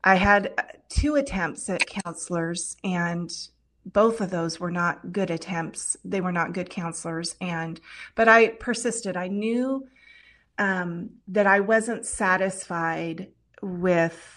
I 0.03 0.15
had 0.15 0.53
two 0.89 1.15
attempts 1.15 1.69
at 1.69 1.87
counselors 1.87 2.75
and 2.83 3.31
both 3.85 4.19
of 4.19 4.29
those 4.29 4.59
were 4.59 4.71
not 4.71 5.11
good 5.11 5.29
attempts. 5.29 5.95
They 6.03 6.21
were 6.21 6.31
not 6.31 6.53
good 6.53 6.69
counselors. 6.69 7.35
And 7.39 7.79
but 8.15 8.27
I 8.27 8.49
persisted. 8.49 9.15
I 9.15 9.27
knew 9.27 9.87
um, 10.57 11.11
that 11.27 11.47
I 11.47 11.59
wasn't 11.59 12.05
satisfied 12.05 13.27
with 13.61 14.34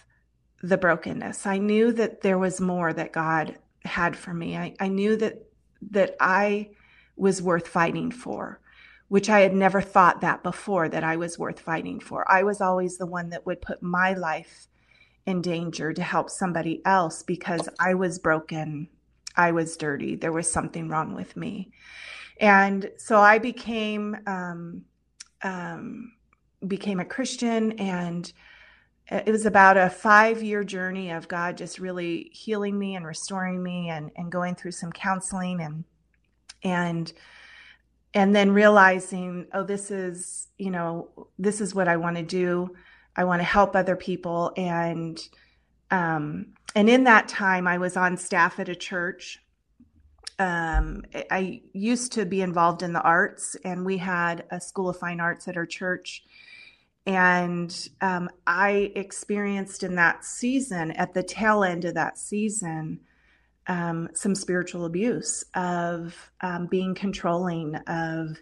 the 0.62 0.78
brokenness. 0.78 1.46
I 1.46 1.58
knew 1.58 1.92
that 1.92 2.22
there 2.22 2.38
was 2.38 2.60
more 2.60 2.92
that 2.92 3.12
God 3.12 3.56
had 3.84 4.16
for 4.16 4.34
me. 4.34 4.56
I, 4.56 4.74
I 4.80 4.88
knew 4.88 5.16
that 5.16 5.44
that 5.90 6.16
I 6.18 6.70
was 7.16 7.40
worth 7.40 7.68
fighting 7.68 8.10
for, 8.10 8.60
which 9.08 9.30
I 9.30 9.40
had 9.40 9.54
never 9.54 9.80
thought 9.80 10.20
that 10.20 10.42
before 10.42 10.88
that 10.88 11.04
I 11.04 11.16
was 11.16 11.38
worth 11.38 11.60
fighting 11.60 12.00
for. 12.00 12.30
I 12.30 12.42
was 12.42 12.60
always 12.60 12.98
the 12.98 13.06
one 13.06 13.30
that 13.30 13.46
would 13.46 13.62
put 13.62 13.82
my 13.82 14.12
life 14.14 14.66
in 15.26 15.42
danger 15.42 15.92
to 15.92 16.02
help 16.02 16.30
somebody 16.30 16.82
else 16.84 17.22
because 17.22 17.68
I 17.78 17.94
was 17.94 18.18
broken. 18.18 18.88
I 19.36 19.52
was 19.52 19.76
dirty. 19.76 20.16
There 20.16 20.32
was 20.32 20.50
something 20.50 20.88
wrong 20.88 21.14
with 21.14 21.36
me. 21.36 21.70
And 22.40 22.90
so 22.96 23.18
I 23.18 23.38
became 23.38 24.16
um, 24.26 24.84
um, 25.42 26.12
became 26.66 26.98
a 26.98 27.04
Christian, 27.04 27.72
and 27.72 28.32
it 29.10 29.30
was 29.30 29.46
about 29.46 29.76
a 29.76 29.88
five 29.88 30.42
year 30.42 30.64
journey 30.64 31.10
of 31.10 31.28
God 31.28 31.56
just 31.56 31.78
really 31.78 32.30
healing 32.32 32.78
me 32.78 32.94
and 32.94 33.06
restoring 33.06 33.62
me, 33.62 33.88
and 33.88 34.10
and 34.16 34.30
going 34.30 34.54
through 34.54 34.72
some 34.72 34.92
counseling 34.92 35.60
and 35.60 35.84
and 36.62 37.12
and 38.14 38.34
then 38.34 38.50
realizing, 38.50 39.46
oh, 39.52 39.64
this 39.64 39.90
is 39.90 40.48
you 40.58 40.70
know 40.70 41.08
this 41.38 41.60
is 41.60 41.74
what 41.74 41.88
I 41.88 41.96
want 41.96 42.16
to 42.16 42.22
do. 42.22 42.74
I 43.16 43.24
want 43.24 43.40
to 43.40 43.44
help 43.44 43.74
other 43.74 43.96
people, 43.96 44.52
and 44.56 45.20
um, 45.90 46.54
and 46.74 46.88
in 46.88 47.04
that 47.04 47.28
time, 47.28 47.66
I 47.66 47.78
was 47.78 47.96
on 47.96 48.16
staff 48.16 48.60
at 48.60 48.68
a 48.68 48.76
church 48.76 49.40
um, 50.38 51.02
I 51.30 51.62
used 51.72 52.12
to 52.12 52.24
be 52.24 52.42
involved 52.42 52.82
in 52.82 52.92
the 52.92 53.00
arts, 53.00 53.56
and 53.64 53.84
we 53.84 53.98
had 53.98 54.44
a 54.50 54.60
school 54.60 54.88
of 54.88 54.96
fine 54.96 55.20
arts 55.20 55.48
at 55.48 55.56
our 55.56 55.66
church. 55.66 56.22
And 57.08 57.88
um, 58.02 58.28
I 58.46 58.92
experienced 58.94 59.82
in 59.82 59.94
that 59.94 60.26
season, 60.26 60.90
at 60.90 61.14
the 61.14 61.22
tail 61.22 61.64
end 61.64 61.86
of 61.86 61.94
that 61.94 62.18
season, 62.18 63.00
um, 63.66 64.10
some 64.12 64.34
spiritual 64.34 64.84
abuse 64.84 65.42
of 65.54 66.14
um, 66.42 66.66
being 66.66 66.94
controlling, 66.94 67.76
of, 67.86 68.36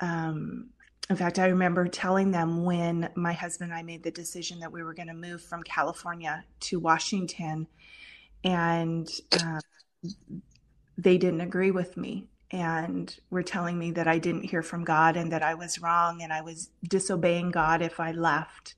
um, 0.00 0.70
in 1.10 1.16
fact, 1.16 1.38
I 1.38 1.48
remember 1.48 1.88
telling 1.88 2.30
them 2.30 2.64
when 2.64 3.10
my 3.16 3.34
husband 3.34 3.70
and 3.70 3.78
I 3.78 3.82
made 3.82 4.02
the 4.02 4.10
decision 4.10 4.60
that 4.60 4.72
we 4.72 4.82
were 4.82 4.94
going 4.94 5.08
to 5.08 5.14
move 5.14 5.42
from 5.42 5.62
California 5.62 6.42
to 6.60 6.80
Washington. 6.80 7.66
And 8.44 9.10
uh, 9.42 9.60
they 10.96 11.18
didn't 11.18 11.42
agree 11.42 11.70
with 11.70 11.98
me 11.98 12.28
and 12.50 13.16
were 13.30 13.42
telling 13.42 13.78
me 13.78 13.92
that 13.92 14.08
I 14.08 14.18
didn't 14.18 14.50
hear 14.50 14.62
from 14.62 14.84
God 14.84 15.16
and 15.16 15.32
that 15.32 15.42
I 15.42 15.54
was 15.54 15.80
wrong 15.80 16.22
and 16.22 16.32
I 16.32 16.40
was 16.40 16.70
disobeying 16.82 17.50
God 17.50 17.82
if 17.82 18.00
I 18.00 18.12
left. 18.12 18.74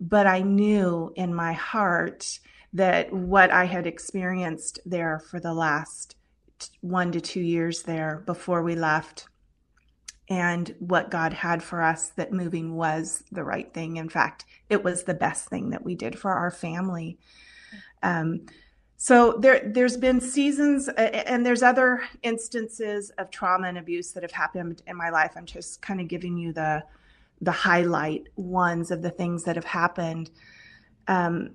But 0.00 0.26
I 0.26 0.40
knew 0.40 1.12
in 1.16 1.34
my 1.34 1.52
heart 1.52 2.38
that 2.72 3.12
what 3.12 3.50
I 3.50 3.64
had 3.64 3.86
experienced 3.86 4.80
there 4.86 5.20
for 5.30 5.40
the 5.40 5.54
last 5.54 6.16
one 6.80 7.12
to 7.12 7.20
two 7.20 7.40
years 7.40 7.82
there 7.82 8.22
before 8.26 8.62
we 8.62 8.74
left 8.74 9.26
and 10.30 10.74
what 10.78 11.10
God 11.10 11.32
had 11.32 11.62
for 11.62 11.82
us, 11.82 12.10
that 12.10 12.32
moving 12.32 12.74
was 12.74 13.24
the 13.32 13.44
right 13.44 13.72
thing. 13.72 13.96
In 13.96 14.08
fact, 14.08 14.44
it 14.68 14.84
was 14.84 15.04
the 15.04 15.14
best 15.14 15.48
thing 15.48 15.70
that 15.70 15.84
we 15.84 15.94
did 15.94 16.18
for 16.18 16.32
our 16.32 16.50
family. 16.50 17.18
Um, 18.02 18.46
so 19.00 19.36
there, 19.38 19.62
there's 19.64 19.96
been 19.96 20.20
seasons, 20.20 20.88
and 20.88 21.46
there's 21.46 21.62
other 21.62 22.02
instances 22.24 23.10
of 23.10 23.30
trauma 23.30 23.68
and 23.68 23.78
abuse 23.78 24.10
that 24.12 24.24
have 24.24 24.32
happened 24.32 24.82
in 24.88 24.96
my 24.96 25.10
life. 25.10 25.34
I'm 25.36 25.46
just 25.46 25.80
kind 25.80 26.00
of 26.00 26.08
giving 26.08 26.36
you 26.36 26.52
the 26.52 26.82
the 27.40 27.52
highlight 27.52 28.26
ones 28.34 28.90
of 28.90 29.00
the 29.00 29.10
things 29.10 29.44
that 29.44 29.54
have 29.54 29.64
happened. 29.64 30.32
Um, 31.06 31.54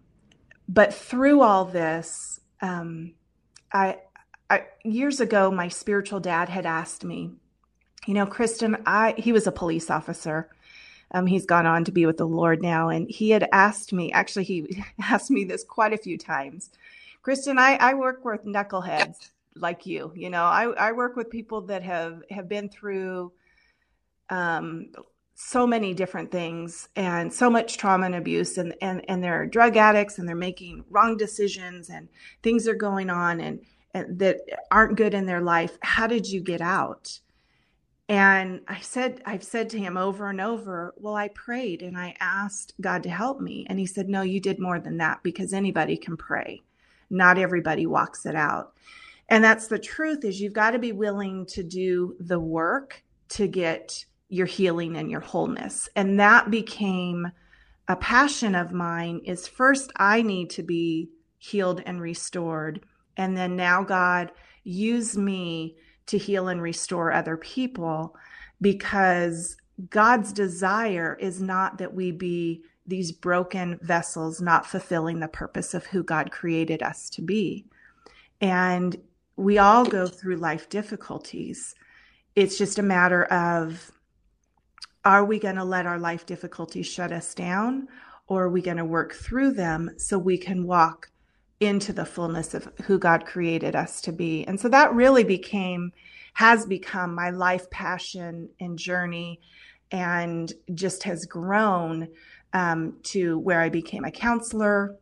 but 0.69 0.93
through 0.93 1.41
all 1.41 1.65
this, 1.65 2.39
um, 2.61 3.13
I, 3.73 3.97
I 4.49 4.67
years 4.85 5.19
ago, 5.19 5.51
my 5.51 5.67
spiritual 5.67 6.21
dad 6.21 6.47
had 6.47 6.65
asked 6.65 7.03
me, 7.03 7.31
you 8.07 8.13
know, 8.13 8.25
Kristin, 8.25 8.81
I 8.85 9.15
he 9.17 9.33
was 9.33 9.47
a 9.47 9.51
police 9.51 9.89
officer. 9.89 10.49
Um, 11.11 11.27
he's 11.27 11.45
gone 11.45 11.65
on 11.65 11.83
to 11.83 11.91
be 11.91 12.05
with 12.05 12.15
the 12.15 12.25
Lord 12.25 12.61
now, 12.61 12.87
and 12.87 13.11
he 13.11 13.31
had 13.31 13.49
asked 13.51 13.91
me. 13.91 14.13
Actually, 14.13 14.45
he 14.45 14.81
asked 15.01 15.29
me 15.29 15.43
this 15.43 15.65
quite 15.65 15.91
a 15.91 15.97
few 15.97 16.17
times 16.17 16.69
Kristin, 17.23 17.57
I, 17.57 17.75
I 17.77 17.93
work 17.93 18.25
with 18.25 18.43
knuckleheads 18.43 19.29
like 19.55 19.85
you. 19.85 20.11
You 20.15 20.29
know, 20.29 20.43
I, 20.43 20.65
I 20.73 20.91
work 20.91 21.15
with 21.15 21.29
people 21.29 21.61
that 21.61 21.81
have 21.83 22.21
have 22.29 22.49
been 22.49 22.69
through 22.69 23.31
um, 24.29 24.87
so 25.35 25.65
many 25.65 25.93
different 25.93 26.31
things 26.31 26.89
and 26.95 27.31
so 27.31 27.49
much 27.49 27.77
trauma 27.77 28.07
and 28.07 28.15
abuse 28.15 28.57
and, 28.57 28.75
and 28.81 29.03
and 29.09 29.23
they're 29.23 29.45
drug 29.45 29.77
addicts 29.77 30.19
and 30.19 30.27
they're 30.27 30.35
making 30.35 30.83
wrong 30.89 31.15
decisions 31.15 31.89
and 31.89 32.09
things 32.43 32.67
are 32.67 32.75
going 32.75 33.09
on 33.09 33.39
and, 33.39 33.61
and 33.93 34.19
that 34.19 34.41
aren't 34.69 34.97
good 34.97 35.13
in 35.13 35.25
their 35.25 35.41
life. 35.41 35.77
How 35.81 36.07
did 36.07 36.27
you 36.27 36.41
get 36.41 36.61
out? 36.61 37.19
And 38.09 38.59
i 38.67 38.79
said 38.81 39.21
i've 39.25 39.45
said 39.45 39.69
to 39.69 39.79
him 39.79 39.95
over 39.95 40.29
and 40.29 40.41
over 40.41 40.93
well 40.97 41.15
i 41.15 41.29
prayed 41.29 41.81
and 41.81 41.97
i 41.97 42.13
asked 42.19 42.73
god 42.81 43.01
to 43.03 43.09
help 43.09 43.39
me. 43.39 43.65
And 43.69 43.79
he 43.79 43.85
said 43.85 44.09
no 44.09 44.23
you 44.23 44.41
did 44.41 44.59
more 44.59 44.79
than 44.79 44.97
that 44.97 45.23
because 45.23 45.53
anybody 45.53 45.95
can 45.95 46.17
pray 46.17 46.61
not 47.09 47.37
everybody 47.37 47.85
walks 47.85 48.25
it 48.25 48.35
out. 48.35 48.73
And 49.29 49.43
that's 49.43 49.67
the 49.67 49.79
truth 49.79 50.23
is 50.25 50.41
you've 50.41 50.53
got 50.53 50.71
to 50.71 50.79
be 50.79 50.91
willing 50.91 51.45
to 51.47 51.63
do 51.63 52.15
the 52.19 52.39
work 52.39 53.03
to 53.29 53.47
get 53.47 54.05
your 54.29 54.45
healing 54.45 54.97
and 54.97 55.09
your 55.09 55.21
wholeness. 55.21 55.87
And 55.95 56.19
that 56.19 56.51
became 56.51 57.31
a 57.87 57.95
passion 57.95 58.55
of 58.55 58.71
mine 58.71 59.21
is 59.25 59.47
first 59.47 59.91
i 59.97 60.21
need 60.21 60.49
to 60.49 60.63
be 60.63 61.09
healed 61.37 61.81
and 61.85 61.99
restored. 61.99 62.85
And 63.17 63.35
then 63.35 63.55
now 63.55 63.83
god 63.83 64.31
use 64.63 65.17
me 65.17 65.75
to 66.05 66.17
heal 66.17 66.47
and 66.47 66.61
restore 66.61 67.11
other 67.11 67.37
people 67.37 68.15
because 68.61 69.57
god's 69.89 70.31
desire 70.31 71.17
is 71.19 71.41
not 71.41 71.77
that 71.77 71.93
we 71.93 72.11
be 72.11 72.61
these 72.85 73.11
broken 73.11 73.79
vessels 73.81 74.41
not 74.41 74.65
fulfilling 74.65 75.19
the 75.19 75.27
purpose 75.27 75.73
of 75.73 75.85
who 75.85 76.03
God 76.03 76.31
created 76.31 76.83
us 76.83 77.09
to 77.11 77.21
be. 77.21 77.65
And 78.41 78.95
we 79.35 79.57
all 79.57 79.85
go 79.85 80.07
through 80.07 80.35
life 80.35 80.69
difficulties. 80.69 81.75
It's 82.35 82.57
just 82.57 82.79
a 82.79 82.83
matter 82.83 83.23
of 83.25 83.91
are 85.05 85.25
we 85.25 85.39
going 85.39 85.55
to 85.55 85.63
let 85.63 85.85
our 85.85 85.99
life 85.99 86.25
difficulties 86.25 86.87
shut 86.87 87.11
us 87.11 87.33
down 87.33 87.87
or 88.27 88.43
are 88.43 88.49
we 88.49 88.61
going 88.61 88.77
to 88.77 88.85
work 88.85 89.13
through 89.13 89.51
them 89.51 89.91
so 89.97 90.17
we 90.17 90.37
can 90.37 90.65
walk 90.65 91.09
into 91.59 91.93
the 91.93 92.05
fullness 92.05 92.53
of 92.53 92.67
who 92.85 92.97
God 92.97 93.25
created 93.25 93.75
us 93.75 94.01
to 94.01 94.11
be? 94.11 94.45
And 94.45 94.59
so 94.59 94.69
that 94.69 94.93
really 94.93 95.23
became, 95.23 95.91
has 96.33 96.65
become 96.65 97.13
my 97.13 97.29
life 97.31 97.69
passion 97.69 98.49
and 98.59 98.77
journey 98.77 99.41
and 99.91 100.51
just 100.73 101.03
has 101.03 101.25
grown 101.25 102.07
um, 102.53 102.97
to 103.03 103.39
where 103.39 103.61
I 103.61 103.69
became 103.69 104.05
a 104.05 104.11
counselor. 104.11 104.97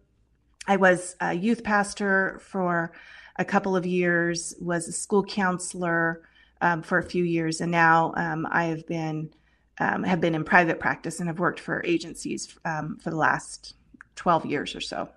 I 0.67 0.77
was 0.77 1.15
a 1.19 1.33
youth 1.33 1.63
pastor 1.63 2.39
for 2.43 2.93
a 3.37 3.45
couple 3.45 3.75
of 3.75 3.85
years, 3.85 4.55
was 4.59 4.87
a 4.87 4.91
school 4.91 5.23
counselor 5.23 6.21
um, 6.61 6.81
for 6.81 6.97
a 6.97 7.03
few 7.03 7.23
years, 7.23 7.61
and 7.61 7.71
now 7.71 8.13
um, 8.15 8.47
I 8.49 8.65
have 8.65 8.85
been 8.87 9.33
um, 9.79 10.03
have 10.03 10.21
been 10.21 10.35
in 10.35 10.43
private 10.43 10.79
practice 10.79 11.19
and 11.19 11.27
have 11.27 11.39
worked 11.39 11.59
for 11.59 11.83
agencies 11.85 12.55
um, 12.65 12.99
for 13.01 13.09
the 13.09 13.15
last 13.15 13.73
12 14.15 14.45
years 14.45 14.75
or 14.75 14.81
so. 14.81 15.09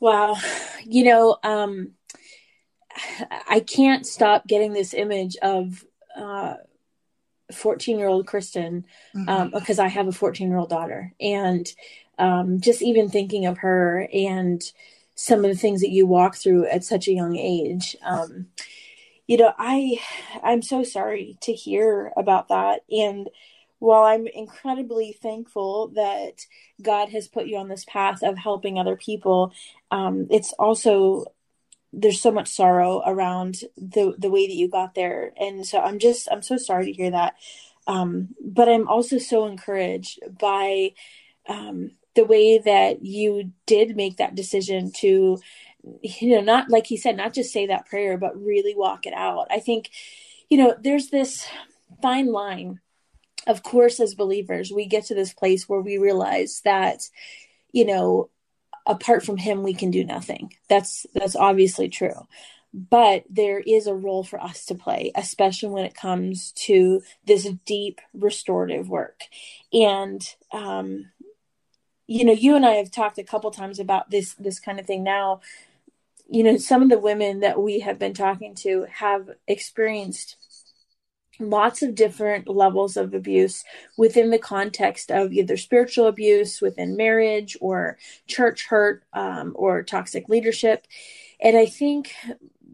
Wow. 0.00 0.36
You 0.84 1.04
know, 1.04 1.38
um, 1.44 1.92
I 3.48 3.60
can't 3.60 4.06
stop 4.06 4.46
getting 4.46 4.72
this 4.72 4.92
image 4.92 5.36
of 5.36 5.84
uh, 6.16 6.54
14 7.52 7.98
year 7.98 8.08
old 8.08 8.26
Kristin 8.26 8.84
mm-hmm. 9.14 9.28
um, 9.28 9.50
because 9.50 9.78
I 9.78 9.88
have 9.88 10.08
a 10.08 10.12
14 10.12 10.48
year 10.48 10.58
old 10.58 10.70
daughter. 10.70 11.12
And 11.20 11.66
um, 12.18 12.60
just 12.60 12.82
even 12.82 13.08
thinking 13.08 13.46
of 13.46 13.58
her 13.58 14.08
and 14.12 14.62
some 15.14 15.44
of 15.44 15.50
the 15.50 15.56
things 15.56 15.80
that 15.80 15.90
you 15.90 16.06
walk 16.06 16.36
through 16.36 16.66
at 16.66 16.84
such 16.84 17.08
a 17.08 17.12
young 17.12 17.36
age. 17.36 17.96
Um, 18.04 18.46
you 19.26 19.36
know, 19.38 19.52
I 19.58 20.00
I'm 20.42 20.62
so 20.62 20.84
sorry 20.84 21.36
to 21.42 21.52
hear 21.52 22.12
about 22.16 22.48
that. 22.48 22.82
And 22.90 23.28
while 23.78 24.04
I'm 24.04 24.26
incredibly 24.26 25.12
thankful 25.12 25.88
that 25.88 26.46
God 26.80 27.10
has 27.10 27.28
put 27.28 27.46
you 27.46 27.58
on 27.58 27.68
this 27.68 27.84
path 27.84 28.22
of 28.22 28.38
helping 28.38 28.78
other 28.78 28.96
people, 28.96 29.52
um, 29.90 30.26
it's 30.30 30.52
also 30.54 31.26
there's 31.92 32.20
so 32.20 32.30
much 32.30 32.48
sorrow 32.48 33.02
around 33.06 33.60
the 33.76 34.14
the 34.18 34.30
way 34.30 34.46
that 34.46 34.54
you 34.54 34.68
got 34.68 34.94
there. 34.94 35.32
And 35.38 35.66
so 35.66 35.80
i'm 35.80 35.98
just 35.98 36.28
i'm 36.30 36.42
so 36.42 36.56
sorry 36.56 36.86
to 36.86 36.92
hear 36.92 37.10
that. 37.10 37.34
Um, 37.86 38.34
but 38.40 38.68
i'm 38.68 38.88
also 38.88 39.18
so 39.18 39.46
encouraged 39.46 40.18
by 40.38 40.92
um, 41.48 41.92
the 42.14 42.24
way 42.24 42.58
that 42.58 43.04
you 43.04 43.52
did 43.66 43.96
make 43.96 44.16
that 44.16 44.34
decision 44.34 44.90
to 44.90 45.38
you 46.02 46.34
know 46.34 46.40
not 46.40 46.68
like 46.68 46.86
he 46.86 46.96
said 46.96 47.16
not 47.16 47.32
just 47.32 47.52
say 47.52 47.66
that 47.66 47.86
prayer 47.86 48.18
but 48.18 48.36
really 48.36 48.74
walk 48.74 49.06
it 49.06 49.14
out. 49.14 49.46
I 49.50 49.60
think 49.60 49.90
you 50.50 50.58
know 50.58 50.74
there's 50.80 51.08
this 51.08 51.46
fine 52.02 52.32
line. 52.32 52.80
Of 53.46 53.62
course 53.62 54.00
as 54.00 54.14
believers 54.14 54.72
we 54.72 54.86
get 54.86 55.04
to 55.06 55.14
this 55.14 55.32
place 55.32 55.68
where 55.68 55.80
we 55.80 55.98
realize 55.98 56.62
that 56.64 57.02
you 57.70 57.84
know 57.84 58.30
apart 58.86 59.24
from 59.24 59.36
him 59.36 59.62
we 59.62 59.74
can 59.74 59.90
do 59.90 60.04
nothing. 60.04 60.52
That's 60.68 61.06
that's 61.14 61.36
obviously 61.36 61.88
true. 61.88 62.26
But 62.72 63.24
there 63.30 63.60
is 63.60 63.86
a 63.86 63.94
role 63.94 64.22
for 64.22 64.40
us 64.40 64.66
to 64.66 64.74
play 64.74 65.12
especially 65.14 65.70
when 65.70 65.84
it 65.84 65.94
comes 65.94 66.52
to 66.52 67.02
this 67.26 67.48
deep 67.64 68.00
restorative 68.14 68.88
work. 68.88 69.20
And 69.72 70.22
um 70.52 71.06
you 72.06 72.24
know 72.24 72.32
you 72.32 72.54
and 72.54 72.64
i 72.64 72.74
have 72.74 72.90
talked 72.90 73.18
a 73.18 73.24
couple 73.24 73.50
times 73.50 73.80
about 73.80 74.10
this 74.10 74.34
this 74.34 74.60
kind 74.60 74.78
of 74.78 74.86
thing. 74.86 75.02
Now 75.04 75.40
you 76.28 76.42
know 76.42 76.56
some 76.56 76.82
of 76.82 76.88
the 76.88 76.98
women 76.98 77.40
that 77.40 77.60
we 77.60 77.80
have 77.80 77.98
been 77.98 78.14
talking 78.14 78.54
to 78.56 78.86
have 78.90 79.30
experienced 79.46 80.36
lots 81.38 81.82
of 81.82 81.94
different 81.94 82.48
levels 82.48 82.96
of 82.96 83.14
abuse 83.14 83.64
within 83.96 84.30
the 84.30 84.38
context 84.38 85.10
of 85.10 85.32
either 85.32 85.56
spiritual 85.56 86.06
abuse 86.06 86.60
within 86.60 86.96
marriage 86.96 87.56
or 87.60 87.98
church 88.26 88.66
hurt 88.66 89.02
um, 89.12 89.52
or 89.54 89.82
toxic 89.82 90.28
leadership. 90.28 90.86
And 91.40 91.56
I 91.56 91.66
think 91.66 92.14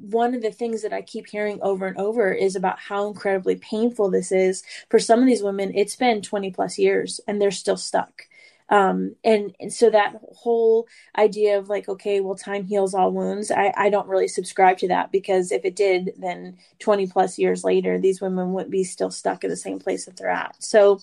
one 0.01 0.35
of 0.35 0.43
the 0.43 0.51
things 0.51 0.83
that 0.83 0.93
I 0.93 1.03
keep 1.03 1.29
hearing 1.29 1.61
over 1.63 1.87
and 1.87 1.97
over 1.97 2.33
is 2.33 2.57
about 2.57 2.79
how 2.79 3.07
incredibly 3.09 3.57
painful 3.57 4.11
this 4.11 4.33
is 4.33 4.63
for 4.89 4.99
some 4.99 5.21
of 5.21 5.27
these 5.27 5.43
women. 5.43 5.73
It's 5.75 5.97
been 5.97 6.23
20 6.23 6.51
plus 6.51 6.79
years 6.79 7.21
and 7.27 7.41
they're 7.41 7.51
still 7.51 7.77
stuck 7.77 8.27
um, 8.69 9.15
and, 9.25 9.55
and 9.61 9.73
so 9.73 9.91
that 9.91 10.17
whole 10.35 10.87
idea 11.19 11.59
of 11.59 11.69
like 11.69 11.89
okay 11.89 12.21
well 12.21 12.35
time 12.35 12.65
heals 12.65 12.95
all 12.95 13.13
wounds 13.13 13.51
I, 13.51 13.73
I 13.77 13.91
don't 13.91 14.09
really 14.09 14.29
subscribe 14.29 14.79
to 14.79 14.89
that 14.89 15.13
because 15.13 15.53
if 15.53 15.65
it 15.65 15.77
did 15.77 16.13
then 16.19 16.57
20 16.79 17.07
plus 17.09 17.39
years 17.39 17.65
later 17.65 17.99
these 17.99 18.21
women 18.21 18.53
would 18.53 18.71
be 18.71 18.85
still 18.85 19.11
stuck 19.11 19.45
in 19.45 19.51
the 19.51 19.57
same 19.57 19.79
place 19.79 20.07
that 20.07 20.17
they're 20.17 20.29
at. 20.29 20.63
So 20.63 21.01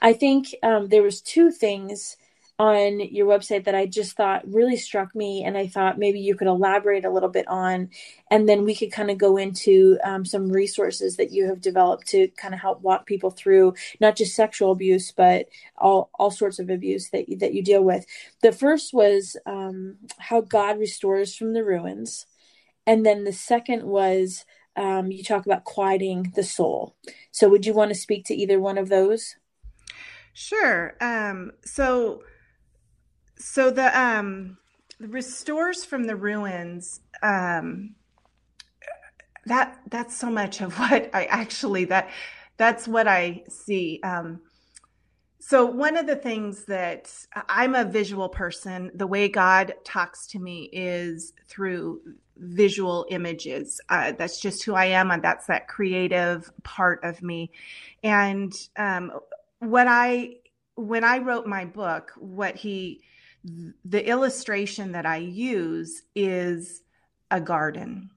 i 0.00 0.12
think 0.12 0.54
um, 0.62 0.88
there 0.88 1.02
was 1.02 1.20
two 1.20 1.50
things 1.50 2.16
on 2.60 3.00
your 3.00 3.26
website 3.26 3.64
that 3.64 3.74
I 3.74 3.86
just 3.86 4.18
thought 4.18 4.46
really 4.46 4.76
struck 4.76 5.14
me, 5.14 5.42
and 5.44 5.56
I 5.56 5.66
thought 5.66 5.98
maybe 5.98 6.20
you 6.20 6.34
could 6.34 6.46
elaborate 6.46 7.06
a 7.06 7.10
little 7.10 7.30
bit 7.30 7.48
on, 7.48 7.88
and 8.30 8.46
then 8.46 8.66
we 8.66 8.74
could 8.74 8.92
kind 8.92 9.10
of 9.10 9.16
go 9.16 9.38
into 9.38 9.98
um, 10.04 10.26
some 10.26 10.52
resources 10.52 11.16
that 11.16 11.32
you 11.32 11.46
have 11.46 11.62
developed 11.62 12.08
to 12.08 12.28
kind 12.36 12.52
of 12.52 12.60
help 12.60 12.82
walk 12.82 13.06
people 13.06 13.30
through 13.30 13.72
not 13.98 14.14
just 14.14 14.36
sexual 14.36 14.72
abuse, 14.72 15.10
but 15.10 15.46
all 15.78 16.10
all 16.18 16.30
sorts 16.30 16.58
of 16.58 16.68
abuse 16.68 17.08
that 17.08 17.24
that 17.38 17.54
you 17.54 17.62
deal 17.62 17.82
with. 17.82 18.04
The 18.42 18.52
first 18.52 18.92
was 18.92 19.38
um, 19.46 19.96
how 20.18 20.42
God 20.42 20.78
restores 20.78 21.34
from 21.34 21.54
the 21.54 21.64
ruins, 21.64 22.26
and 22.86 23.06
then 23.06 23.24
the 23.24 23.32
second 23.32 23.84
was 23.84 24.44
um, 24.76 25.10
you 25.10 25.24
talk 25.24 25.46
about 25.46 25.64
quieting 25.64 26.34
the 26.36 26.44
soul. 26.44 26.94
So, 27.30 27.48
would 27.48 27.64
you 27.64 27.72
want 27.72 27.88
to 27.88 27.94
speak 27.94 28.26
to 28.26 28.34
either 28.34 28.60
one 28.60 28.76
of 28.76 28.90
those? 28.90 29.36
Sure. 30.34 30.94
Um, 31.00 31.52
so 31.64 32.22
so 33.40 33.70
the 33.70 33.98
um 33.98 34.58
the 34.98 35.08
restores 35.08 35.84
from 35.84 36.04
the 36.04 36.16
ruins 36.16 37.00
um 37.22 37.94
that 39.46 39.80
that's 39.90 40.16
so 40.16 40.30
much 40.30 40.60
of 40.60 40.78
what 40.78 41.10
i 41.14 41.24
actually 41.24 41.84
that 41.86 42.10
that's 42.56 42.86
what 42.86 43.08
i 43.08 43.42
see. 43.48 44.00
Um 44.02 44.42
so 45.42 45.64
one 45.64 45.96
of 45.96 46.06
the 46.06 46.16
things 46.16 46.66
that 46.66 47.10
i'm 47.48 47.74
a 47.74 47.84
visual 47.84 48.28
person. 48.28 48.90
The 48.94 49.06
way 49.06 49.28
god 49.28 49.74
talks 49.84 50.26
to 50.28 50.38
me 50.38 50.68
is 50.72 51.32
through 51.48 52.02
visual 52.36 53.06
images. 53.10 53.80
Uh, 53.88 54.12
that's 54.12 54.38
just 54.40 54.62
who 54.64 54.74
i 54.74 54.84
am 54.84 55.10
and 55.10 55.22
that's 55.22 55.46
that 55.46 55.66
creative 55.68 56.52
part 56.62 57.02
of 57.02 57.22
me. 57.22 57.50
And 58.02 58.52
um, 58.76 59.12
what 59.60 59.86
i 59.88 60.36
when 60.74 61.04
i 61.04 61.18
wrote 61.18 61.46
my 61.46 61.64
book 61.64 62.12
what 62.18 62.56
he 62.56 63.02
the 63.44 64.06
illustration 64.06 64.92
that 64.92 65.06
I 65.06 65.16
use 65.16 66.02
is 66.14 66.82
a 67.30 67.40
garden. 67.40 68.10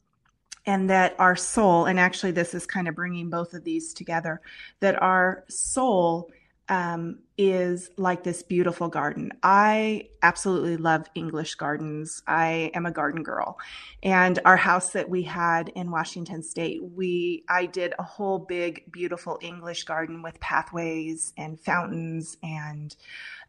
And 0.65 0.89
that 0.89 1.15
our 1.19 1.35
soul, 1.35 1.85
and 1.85 1.99
actually, 1.99 2.31
this 2.31 2.53
is 2.53 2.65
kind 2.65 2.87
of 2.87 2.95
bringing 2.95 3.29
both 3.29 3.53
of 3.53 3.65
these 3.65 3.93
together, 3.93 4.39
that 4.79 5.01
our 5.01 5.43
soul 5.49 6.31
um, 6.69 7.19
is 7.37 7.89
like 7.97 8.23
this 8.23 8.43
beautiful 8.43 8.87
garden. 8.87 9.31
I 9.41 10.07
absolutely 10.21 10.77
love 10.77 11.07
English 11.15 11.55
gardens. 11.55 12.21
I 12.27 12.71
am 12.73 12.85
a 12.85 12.91
garden 12.91 13.23
girl. 13.23 13.57
And 14.01 14.39
our 14.45 14.55
house 14.55 14.91
that 14.91 15.09
we 15.09 15.23
had 15.23 15.69
in 15.69 15.91
Washington 15.91 16.41
State, 16.41 16.81
we 16.81 17.43
I 17.49 17.65
did 17.65 17.93
a 17.99 18.03
whole 18.03 18.39
big 18.39 18.89
beautiful 18.91 19.39
English 19.41 19.83
garden 19.83 20.21
with 20.21 20.39
pathways 20.39 21.33
and 21.37 21.59
fountains 21.59 22.37
and 22.41 22.95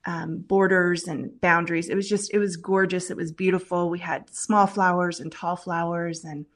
um, 0.06 0.38
borders 0.38 1.04
and 1.04 1.40
boundaries. 1.40 1.88
It 1.88 1.94
was 1.94 2.08
just, 2.08 2.32
it 2.32 2.38
was 2.38 2.56
gorgeous. 2.56 3.10
It 3.10 3.16
was 3.16 3.32
beautiful. 3.32 3.88
We 3.90 3.98
had 3.98 4.28
small 4.34 4.66
flowers 4.66 5.20
and 5.20 5.32
tall 5.32 5.56
flowers 5.56 6.24
and 6.24 6.46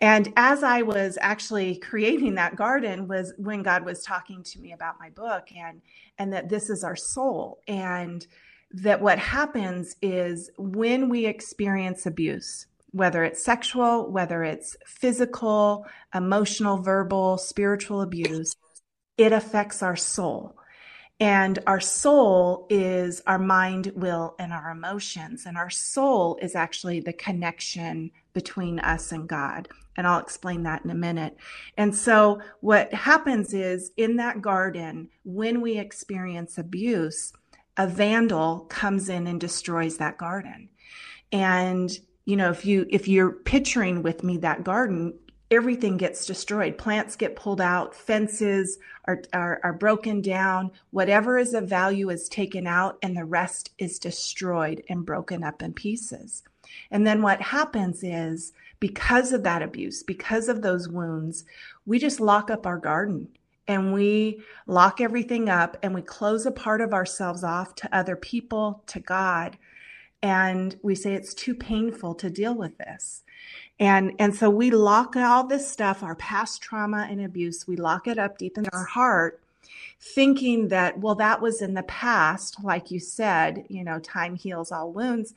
and 0.00 0.32
as 0.34 0.62
I 0.62 0.82
was 0.82 1.18
actually 1.20 1.76
creating 1.76 2.36
that 2.36 2.56
garden 2.56 3.06
was 3.06 3.34
when 3.36 3.62
God 3.62 3.84
was 3.84 4.02
talking 4.02 4.42
to 4.44 4.58
me 4.58 4.72
about 4.72 4.98
my 4.98 5.10
book 5.10 5.48
and 5.54 5.82
and 6.18 6.32
that 6.32 6.48
this 6.48 6.70
is 6.70 6.82
our 6.82 6.96
soul 6.96 7.60
and 7.68 8.26
that 8.72 9.02
what 9.02 9.18
happens 9.18 9.96
is 10.00 10.50
when 10.56 11.08
we 11.08 11.26
experience 11.26 12.06
abuse 12.06 12.66
whether 12.92 13.24
it's 13.24 13.44
sexual 13.44 14.10
whether 14.10 14.42
it's 14.42 14.76
physical 14.86 15.86
emotional 16.14 16.78
verbal 16.78 17.36
spiritual 17.36 18.00
abuse 18.00 18.54
it 19.18 19.32
affects 19.32 19.82
our 19.82 19.96
soul 19.96 20.56
and 21.20 21.58
our 21.66 21.80
soul 21.80 22.66
is 22.70 23.20
our 23.26 23.38
mind, 23.38 23.92
will, 23.94 24.34
and 24.38 24.54
our 24.54 24.70
emotions. 24.70 25.44
And 25.44 25.58
our 25.58 25.68
soul 25.68 26.38
is 26.40 26.54
actually 26.54 27.00
the 27.00 27.12
connection 27.12 28.10
between 28.32 28.80
us 28.80 29.12
and 29.12 29.28
God. 29.28 29.68
And 29.96 30.06
I'll 30.06 30.20
explain 30.20 30.62
that 30.62 30.82
in 30.82 30.90
a 30.90 30.94
minute. 30.94 31.36
And 31.76 31.94
so, 31.94 32.40
what 32.60 32.94
happens 32.94 33.52
is 33.52 33.92
in 33.98 34.16
that 34.16 34.40
garden, 34.40 35.10
when 35.24 35.60
we 35.60 35.78
experience 35.78 36.56
abuse, 36.56 37.34
a 37.76 37.86
vandal 37.86 38.60
comes 38.70 39.10
in 39.10 39.26
and 39.26 39.38
destroys 39.38 39.98
that 39.98 40.16
garden. 40.16 40.70
And 41.32 41.90
you 42.24 42.36
know, 42.36 42.50
if 42.50 42.64
you 42.64 42.86
if 42.88 43.08
you're 43.08 43.32
picturing 43.32 44.02
with 44.02 44.24
me 44.24 44.38
that 44.38 44.64
garden, 44.64 45.18
everything 45.50 45.96
gets 45.96 46.26
destroyed. 46.26 46.78
Plants 46.78 47.16
get 47.16 47.36
pulled 47.36 47.60
out, 47.60 47.94
fences 47.94 48.78
are, 49.06 49.22
are, 49.32 49.60
are, 49.64 49.72
broken 49.72 50.20
down, 50.20 50.70
whatever 50.90 51.38
is 51.38 51.54
of 51.54 51.68
value 51.68 52.08
is 52.10 52.28
taken 52.28 52.66
out, 52.66 52.98
and 53.02 53.16
the 53.16 53.24
rest 53.24 53.70
is 53.78 53.98
destroyed 53.98 54.82
and 54.88 55.04
broken 55.04 55.42
up 55.42 55.62
in 55.62 55.72
pieces. 55.72 56.44
And 56.90 57.06
then 57.06 57.20
what 57.20 57.42
happens 57.42 58.04
is 58.04 58.52
because 58.78 59.32
of 59.32 59.42
that 59.42 59.62
abuse, 59.62 60.02
because 60.02 60.48
of 60.48 60.62
those 60.62 60.88
wounds, 60.88 61.44
we 61.84 61.98
just 61.98 62.20
lock 62.20 62.50
up 62.50 62.66
our 62.66 62.78
garden 62.78 63.28
and 63.66 63.92
we 63.92 64.42
lock 64.66 65.00
everything 65.00 65.48
up 65.48 65.76
and 65.82 65.94
we 65.94 66.02
close 66.02 66.46
a 66.46 66.50
part 66.50 66.80
of 66.80 66.94
ourselves 66.94 67.44
off 67.44 67.74
to 67.76 67.96
other 67.96 68.16
people, 68.16 68.82
to 68.86 69.00
God. 69.00 69.58
And 70.22 70.76
we 70.82 70.94
say 70.94 71.14
it's 71.14 71.34
too 71.34 71.54
painful 71.54 72.14
to 72.16 72.30
deal 72.30 72.54
with 72.54 72.78
this. 72.78 73.22
And, 73.80 74.12
and 74.18 74.36
so 74.36 74.50
we 74.50 74.70
lock 74.70 75.16
all 75.16 75.46
this 75.46 75.66
stuff, 75.66 76.02
our 76.02 76.14
past 76.14 76.60
trauma 76.60 77.08
and 77.10 77.18
abuse, 77.22 77.66
we 77.66 77.76
lock 77.76 78.06
it 78.06 78.18
up 78.18 78.36
deep 78.36 78.58
in 78.58 78.66
our 78.74 78.84
heart, 78.84 79.40
thinking 79.98 80.68
that, 80.68 80.98
well, 80.98 81.14
that 81.14 81.40
was 81.40 81.62
in 81.62 81.72
the 81.72 81.82
past. 81.84 82.62
Like 82.62 82.90
you 82.90 83.00
said, 83.00 83.64
you 83.70 83.82
know, 83.82 83.98
time 83.98 84.34
heals 84.34 84.70
all 84.70 84.92
wounds. 84.92 85.32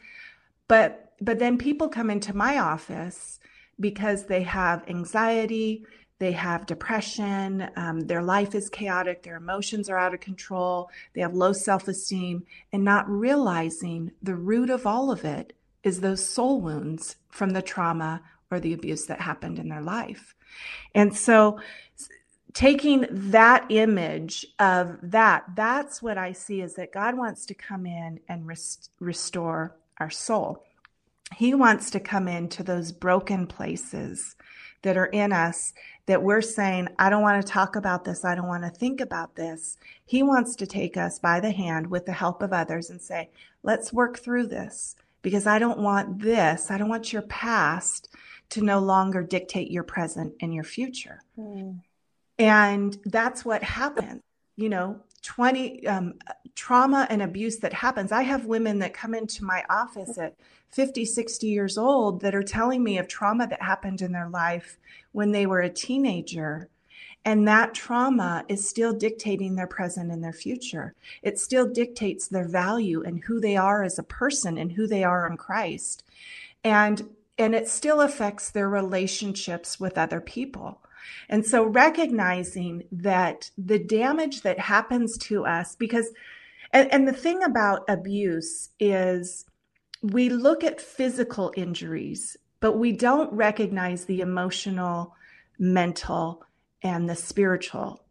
But, 0.68 1.14
but 1.22 1.40
then 1.40 1.58
people 1.58 1.88
come 1.88 2.10
into 2.10 2.36
my 2.36 2.60
office 2.60 3.40
because 3.80 4.26
they 4.26 4.44
have 4.44 4.84
anxiety, 4.90 5.86
they 6.20 6.34
have 6.34 6.66
depression, 6.66 7.70
um, 7.78 8.02
their 8.02 8.22
life 8.22 8.56
is 8.56 8.68
chaotic, 8.68 9.24
their 9.24 9.38
emotions 9.38 9.90
are 9.90 9.98
out 9.98 10.14
of 10.14 10.20
control, 10.20 10.90
they 11.14 11.22
have 11.22 11.34
low 11.34 11.54
self 11.54 11.88
esteem, 11.88 12.46
and 12.74 12.84
not 12.84 13.10
realizing 13.10 14.12
the 14.22 14.36
root 14.36 14.70
of 14.70 14.86
all 14.86 15.12
of 15.12 15.24
it 15.24 15.54
is 15.84 16.00
those 16.00 16.26
soul 16.26 16.62
wounds 16.62 17.18
from 17.30 17.52
the 17.52 17.62
trauma 17.62 18.22
or 18.50 18.60
the 18.60 18.74
abuse 18.74 19.06
that 19.08 19.22
happened 19.22 19.60
in 19.60 19.70
their 19.70 19.82
life. 19.82 20.36
And 20.96 21.16
so, 21.16 21.60
taking 22.54 23.08
that 23.10 23.66
image 23.70 24.46
of 24.60 24.98
that, 25.02 25.44
that's 25.56 26.02
what 26.02 26.18
I 26.18 26.32
see 26.34 26.62
is 26.62 26.76
that 26.76 26.94
God 26.94 27.18
wants 27.18 27.46
to 27.48 27.54
come 27.56 27.86
in 27.86 28.20
and 28.30 28.46
rest- 28.46 28.92
restore 29.00 29.76
our 29.98 30.12
soul. 30.12 30.64
He 31.36 31.56
wants 31.56 31.90
to 31.92 32.00
come 32.00 32.28
into 32.28 32.62
those 32.62 32.92
broken 32.92 33.48
places 33.48 34.36
that 34.84 34.98
are 34.98 35.08
in 35.08 35.32
us 35.32 35.74
that 36.06 36.22
we're 36.22 36.42
saying, 36.42 36.90
I 37.00 37.10
don't 37.10 37.24
want 37.24 37.44
to 37.44 37.52
talk 37.52 37.76
about 37.76 38.04
this. 38.04 38.24
I 38.24 38.36
don't 38.36 38.48
want 38.48 38.64
to 38.64 38.70
think 38.70 39.02
about 39.02 39.36
this. 39.36 39.78
He 40.06 40.22
wants 40.22 40.56
to 40.58 40.68
take 40.68 40.98
us 40.98 41.18
by 41.18 41.40
the 41.40 41.52
hand 41.52 41.88
with 41.88 42.06
the 42.06 42.12
help 42.12 42.44
of 42.44 42.54
others 42.54 42.90
and 42.90 43.02
say, 43.02 43.30
let's 43.64 43.94
work 43.94 44.20
through 44.20 44.48
this 44.48 44.96
because 45.24 45.48
I 45.48 45.58
don't 45.58 45.80
want 45.80 46.20
this. 46.20 46.70
I 46.70 46.78
don't 46.78 46.90
want 46.90 47.12
your 47.12 47.24
past 47.24 48.14
to 48.50 48.62
no 48.62 48.78
longer 48.78 49.24
dictate 49.24 49.72
your 49.72 49.84
present 49.84 50.36
and 50.40 50.54
your 50.54 50.64
future. 50.64 51.22
Mm. 51.40 51.80
And 52.38 52.98
that's 53.06 53.44
what 53.44 53.64
happens. 53.64 54.22
You 54.56 54.70
know, 54.70 55.00
20 55.24 55.88
um, 55.88 56.14
trauma 56.54 57.08
and 57.10 57.24
abuse 57.24 57.58
that 57.58 57.74
happens. 57.74 58.12
I 58.12 58.22
have 58.22 58.46
women 58.46 58.78
that 58.80 58.94
come 58.94 59.16
into 59.16 59.44
my 59.44 59.64
office 59.70 60.20
at 60.20 60.36
50, 60.70 61.06
60 61.06 61.48
years 61.48 61.78
old 61.78 62.22
that 62.22 62.36
are 62.36 62.44
telling 62.44 62.84
me 62.84 63.00
of 63.00 63.08
trauma 63.08 63.48
that 63.48 63.62
happened 63.62 64.02
in 64.02 64.12
their 64.12 64.30
life 64.30 64.78
when 65.14 65.32
they 65.32 65.48
were 65.48 65.62
a 65.62 65.70
teenager. 65.70 66.70
And 67.26 67.48
that 67.48 67.74
trauma 67.74 68.44
is 68.50 68.68
still 68.68 68.94
dictating 68.94 69.56
their 69.56 69.68
present 69.68 70.12
and 70.12 70.24
their 70.24 70.34
future. 70.34 70.94
It 71.22 71.40
still 71.40 71.68
dictates 71.68 72.28
their 72.28 72.48
value 72.48 73.02
and 73.04 73.24
who 73.24 73.40
they 73.40 73.56
are 73.56 73.84
as 73.84 73.98
a 73.98 74.04
person 74.04 74.58
and 74.58 74.74
who 74.74 74.88
they 74.88 75.04
are 75.04 75.26
in 75.28 75.38
Christ. 75.38 76.04
And 76.64 77.10
and 77.38 77.56
it 77.56 77.68
still 77.68 78.02
affects 78.02 78.52
their 78.52 78.70
relationships 78.70 79.80
with 79.80 79.98
other 79.98 80.22
people. 80.22 80.82
And 81.30 81.46
so 81.46 81.64
recognizing 81.64 82.84
that 82.92 83.50
the 83.58 83.80
damage 83.80 84.42
that 84.42 84.60
happens 84.60 85.18
to 85.20 85.46
us, 85.46 85.76
because, 85.76 86.12
and, 86.72 86.92
and 86.94 87.08
the 87.08 87.14
thing 87.14 87.44
about 87.44 87.86
abuse 87.90 88.70
is 88.80 89.46
we 90.02 90.30
look 90.30 90.64
at 90.64 90.80
physical 90.80 91.52
injuries, 91.56 92.38
but 92.60 92.78
we 92.78 92.92
don't 92.92 93.34
recognize 93.34 94.06
the 94.06 94.22
emotional, 94.22 95.16
mental, 95.58 96.46
and 96.84 97.10
the 97.10 97.16
spiritual 97.16 98.04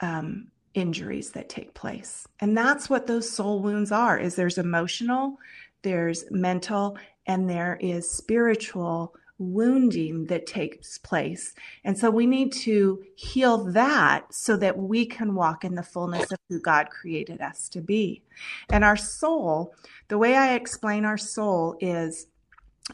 um, 0.00 0.48
injuries 0.74 1.32
that 1.32 1.48
take 1.48 1.74
place. 1.74 2.26
And 2.40 2.56
that's 2.56 2.88
what 2.88 3.06
those 3.06 3.30
soul 3.30 3.60
wounds 3.60 3.92
are 3.92 4.18
is 4.18 4.34
there's 4.34 4.58
emotional, 4.58 5.38
there's 5.82 6.24
mental, 6.30 6.96
and 7.26 7.48
there 7.48 7.78
is 7.80 8.10
spiritual 8.10 9.14
wounding 9.38 10.26
that 10.26 10.46
takes 10.46 10.98
place. 10.98 11.54
And 11.84 11.98
so 11.98 12.10
we 12.10 12.26
need 12.26 12.52
to 12.52 13.02
heal 13.16 13.64
that 13.72 14.32
so 14.32 14.56
that 14.56 14.78
we 14.78 15.04
can 15.04 15.34
walk 15.34 15.64
in 15.64 15.74
the 15.74 15.82
fullness 15.82 16.30
of 16.30 16.38
who 16.48 16.60
God 16.60 16.90
created 16.90 17.40
us 17.40 17.68
to 17.70 17.80
be. 17.80 18.22
And 18.70 18.84
our 18.84 18.96
soul, 18.96 19.74
the 20.08 20.18
way 20.18 20.36
I 20.36 20.54
explain 20.54 21.04
our 21.04 21.18
soul 21.18 21.76
is 21.80 22.26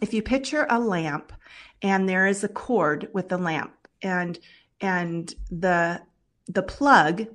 if 0.01 0.15
you 0.15 0.23
picture 0.23 0.67
a 0.71 0.81
lamp 0.81 1.33
and 1.83 2.09
there 2.09 2.27
is 2.27 2.45
a 2.45 2.49
cord 2.49 3.09
with 3.13 3.29
the 3.29 3.39
lamp 3.39 3.75
and 4.03 4.39
and 4.81 5.35
the 5.51 6.03
the 6.47 6.63
plug 6.63 7.27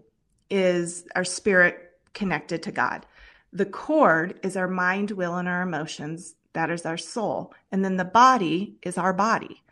is 0.49 1.06
our 1.15 1.23
spirit 1.23 1.91
connected 2.13 2.63
to 2.63 2.71
God. 2.71 3.06
The 3.51 3.65
cord 3.65 4.39
is 4.43 4.58
our 4.58 4.67
mind, 4.67 5.12
will, 5.12 5.36
and 5.36 5.47
our 5.47 5.62
emotions 5.62 6.36
that 6.53 6.69
is 6.69 6.86
our 6.86 6.97
soul. 6.97 7.53
And 7.71 7.84
then 7.84 7.97
the 7.97 8.06
body 8.06 8.75
is 8.82 8.97
our 8.97 9.13
body. 9.13 9.63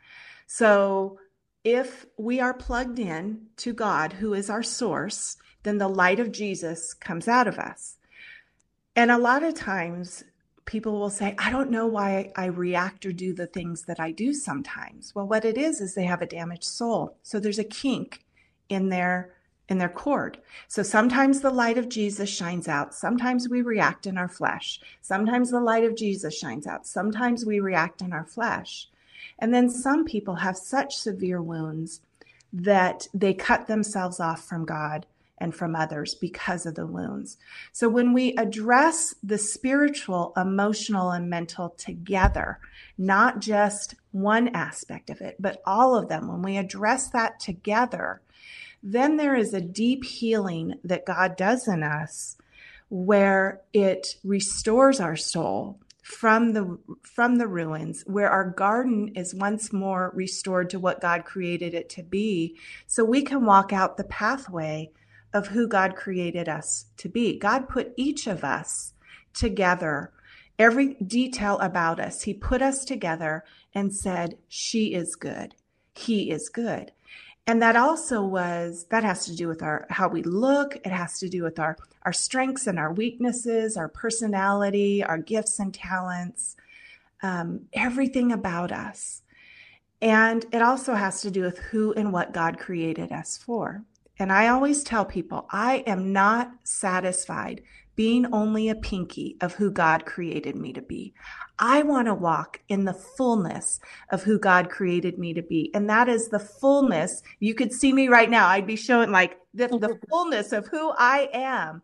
So 0.48 1.20
if 1.64 2.06
we 2.18 2.40
are 2.40 2.54
plugged 2.54 3.00
in 3.00 3.48
to 3.58 3.74
God, 3.74 4.14
who 4.14 4.34
is 4.34 4.50
our 4.50 4.64
source, 4.64 5.38
then 5.64 5.78
the 5.78 5.88
light 5.88 6.20
of 6.20 6.32
Jesus 6.32 6.94
comes 6.94 7.28
out 7.28 7.48
of 7.48 7.60
us. 7.60 7.98
And 8.96 9.12
a 9.12 9.18
lot 9.18 9.44
of 9.44 9.54
times 9.54 10.24
people 10.66 11.00
will 11.00 11.10
say, 11.10 11.36
I 11.38 11.52
don't 11.52 11.72
know 11.72 11.88
why 11.88 12.32
I 12.36 12.46
react 12.46 13.06
or 13.06 13.12
do 13.12 13.34
the 13.34 13.48
things 13.48 13.84
that 13.84 14.00
I 14.00 14.12
do 14.12 14.34
sometimes. 14.34 15.14
Well, 15.16 15.28
what 15.28 15.46
it 15.46 15.58
is, 15.58 15.82
is 15.82 15.94
they 15.94 16.06
have 16.06 16.22
a 16.22 16.28
damaged 16.28 16.64
soul. 16.64 17.18
So 17.24 17.40
there's 17.40 17.60
a 17.60 17.64
kink 17.64 18.24
in 18.70 18.90
their 18.90 19.34
in 19.70 19.78
their 19.78 19.90
cord. 19.90 20.38
So 20.68 20.84
sometimes 20.84 21.40
the 21.40 21.50
light 21.50 21.78
of 21.78 21.88
Jesus 21.88 22.30
shines 22.30 22.68
out. 22.68 22.94
Sometimes 22.94 23.48
we 23.48 23.62
react 23.62 24.06
in 24.06 24.18
our 24.18 24.28
flesh. 24.28 24.82
Sometimes 25.02 25.50
the 25.50 25.62
light 25.62 25.86
of 25.86 25.96
Jesus 25.96 26.38
shines 26.38 26.68
out. 26.68 26.86
Sometimes 26.86 27.46
we 27.46 27.62
react 27.62 28.02
in 28.02 28.12
our 28.12 28.26
flesh. 28.26 28.90
And 29.40 29.54
then 29.54 29.70
some 29.70 30.04
people 30.04 30.36
have 30.36 30.58
such 30.58 30.98
severe 30.98 31.42
wounds 31.42 32.02
that 32.52 33.08
they 33.14 33.34
cut 33.34 33.68
themselves 33.68 34.20
off 34.20 34.44
from 34.44 34.66
God 34.66 35.06
and 35.42 35.56
from 35.56 35.76
others 35.76 36.14
because 36.14 36.66
of 36.66 36.76
the 36.76 36.86
wounds. 36.86 37.38
So 37.72 37.90
when 37.90 38.14
we 38.14 38.36
address 38.36 39.14
the 39.24 39.38
spiritual, 39.38 40.34
emotional, 40.38 41.10
and 41.12 41.30
mental 41.30 41.70
together, 41.78 42.60
not 42.98 43.40
just 43.40 43.96
one 44.12 44.50
aspect 44.50 45.10
of 45.10 45.20
it, 45.20 45.36
but 45.40 45.62
all 45.66 45.98
of 45.98 46.08
them, 46.08 46.28
when 46.28 46.44
we 46.44 46.58
address 46.58 47.10
that 47.10 47.40
together, 47.40 48.22
then 48.84 49.18
there 49.18 49.36
is 49.36 49.54
a 49.54 49.62
deep 49.62 50.06
healing 50.06 50.76
that 50.84 51.06
God 51.06 51.36
does 51.36 51.68
in 51.68 51.84
us 51.84 52.38
where 52.90 53.62
it 53.74 54.18
restores 54.24 55.00
our 55.00 55.16
soul 55.16 55.80
from 56.04 56.54
the 56.54 56.78
from 57.04 57.36
the 57.38 57.48
ruins 57.48 58.04
where 58.08 58.30
our 58.30 58.50
garden 58.50 59.10
is 59.16 59.36
once 59.36 59.72
more 59.72 60.12
restored 60.16 60.70
to 60.70 60.80
what 60.80 61.00
God 61.00 61.24
created 61.24 61.74
it 61.74 61.90
to 61.90 62.04
be 62.04 62.58
so 62.88 63.06
we 63.06 63.22
can 63.22 63.46
walk 63.46 63.72
out 63.72 63.98
the 63.98 64.04
pathway 64.04 64.92
of 65.34 65.48
who 65.48 65.68
God 65.68 65.96
created 65.96 66.50
us 66.50 66.86
to 66.98 67.10
be. 67.10 67.38
God 67.38 67.70
put 67.70 67.94
each 67.96 68.28
of 68.28 68.44
us 68.44 68.94
together 69.34 70.12
every 70.60 70.96
detail 70.96 71.58
about 71.60 72.00
us. 72.00 72.24
He 72.24 72.34
put 72.34 72.62
us 72.62 72.86
together 72.86 73.44
and 73.74 73.94
said, 73.94 74.38
She 74.48 74.94
is 74.94 75.16
good. 75.16 75.56
He 75.94 76.32
is 76.32 76.50
good 76.50 76.92
and 77.48 77.62
that 77.62 77.76
also 77.76 78.24
was 78.24 78.86
that 78.90 79.04
has 79.04 79.26
to 79.26 79.36
do 79.36 79.48
with 79.48 79.64
our 79.64 79.86
how 79.90 80.08
we 80.08 80.22
look 80.24 80.76
it 80.76 80.88
has 80.88 81.20
to 81.20 81.30
do 81.30 81.44
with 81.44 81.60
our 81.60 81.78
our 82.04 82.14
strengths 82.14 82.68
and 82.68 82.80
our 82.80 82.94
weaknesses 82.94 83.78
our 83.78 83.90
personality 83.90 85.04
our 85.04 85.18
gifts 85.18 85.60
and 85.60 85.74
talents 85.74 86.56
um, 87.24 87.62
everything 87.74 88.32
about 88.32 88.72
us 88.72 89.22
and 90.02 90.46
it 90.52 90.62
also 90.62 90.96
has 90.96 91.22
to 91.22 91.32
do 91.32 91.42
with 91.42 91.58
who 91.58 91.94
and 91.94 92.14
what 92.14 92.34
god 92.34 92.58
created 92.60 93.12
us 93.12 93.38
for 93.38 93.84
and 94.22 94.32
i 94.32 94.48
always 94.48 94.84
tell 94.84 95.04
people 95.04 95.48
i 95.52 95.84
am 95.86 96.14
not 96.14 96.52
satisfied 96.64 97.62
being 97.96 98.26
only 98.34 98.70
a 98.70 98.76
pinky 98.76 99.38
of 99.42 99.54
who 99.54 99.70
God 99.70 100.06
created 100.06 100.56
me 100.56 100.74
to 100.74 100.82
be. 100.82 101.14
I 101.60 101.84
want 101.84 102.08
to 102.08 102.14
walk 102.14 102.60
in 102.68 102.86
the 102.86 102.94
fullness 102.94 103.80
of 104.10 104.24
who 104.24 104.40
God 104.40 104.70
created 104.70 105.20
me 105.20 105.34
to 105.34 105.42
be. 105.42 105.70
And 105.74 105.90
that 105.90 106.10
is 106.10 106.28
the 106.30 106.40
fullness. 106.40 107.22
You 107.40 107.54
could 107.54 107.72
see 107.72 107.94
me 107.94 108.08
right 108.08 108.30
now. 108.30 108.48
I'd 108.48 108.66
be 108.66 108.76
showing 108.76 109.12
like 109.12 109.38
the, 109.54 109.68
the 109.68 110.00
fullness 110.10 110.52
of 110.52 110.68
who 110.68 110.92
I 110.98 111.30
am. 111.34 111.82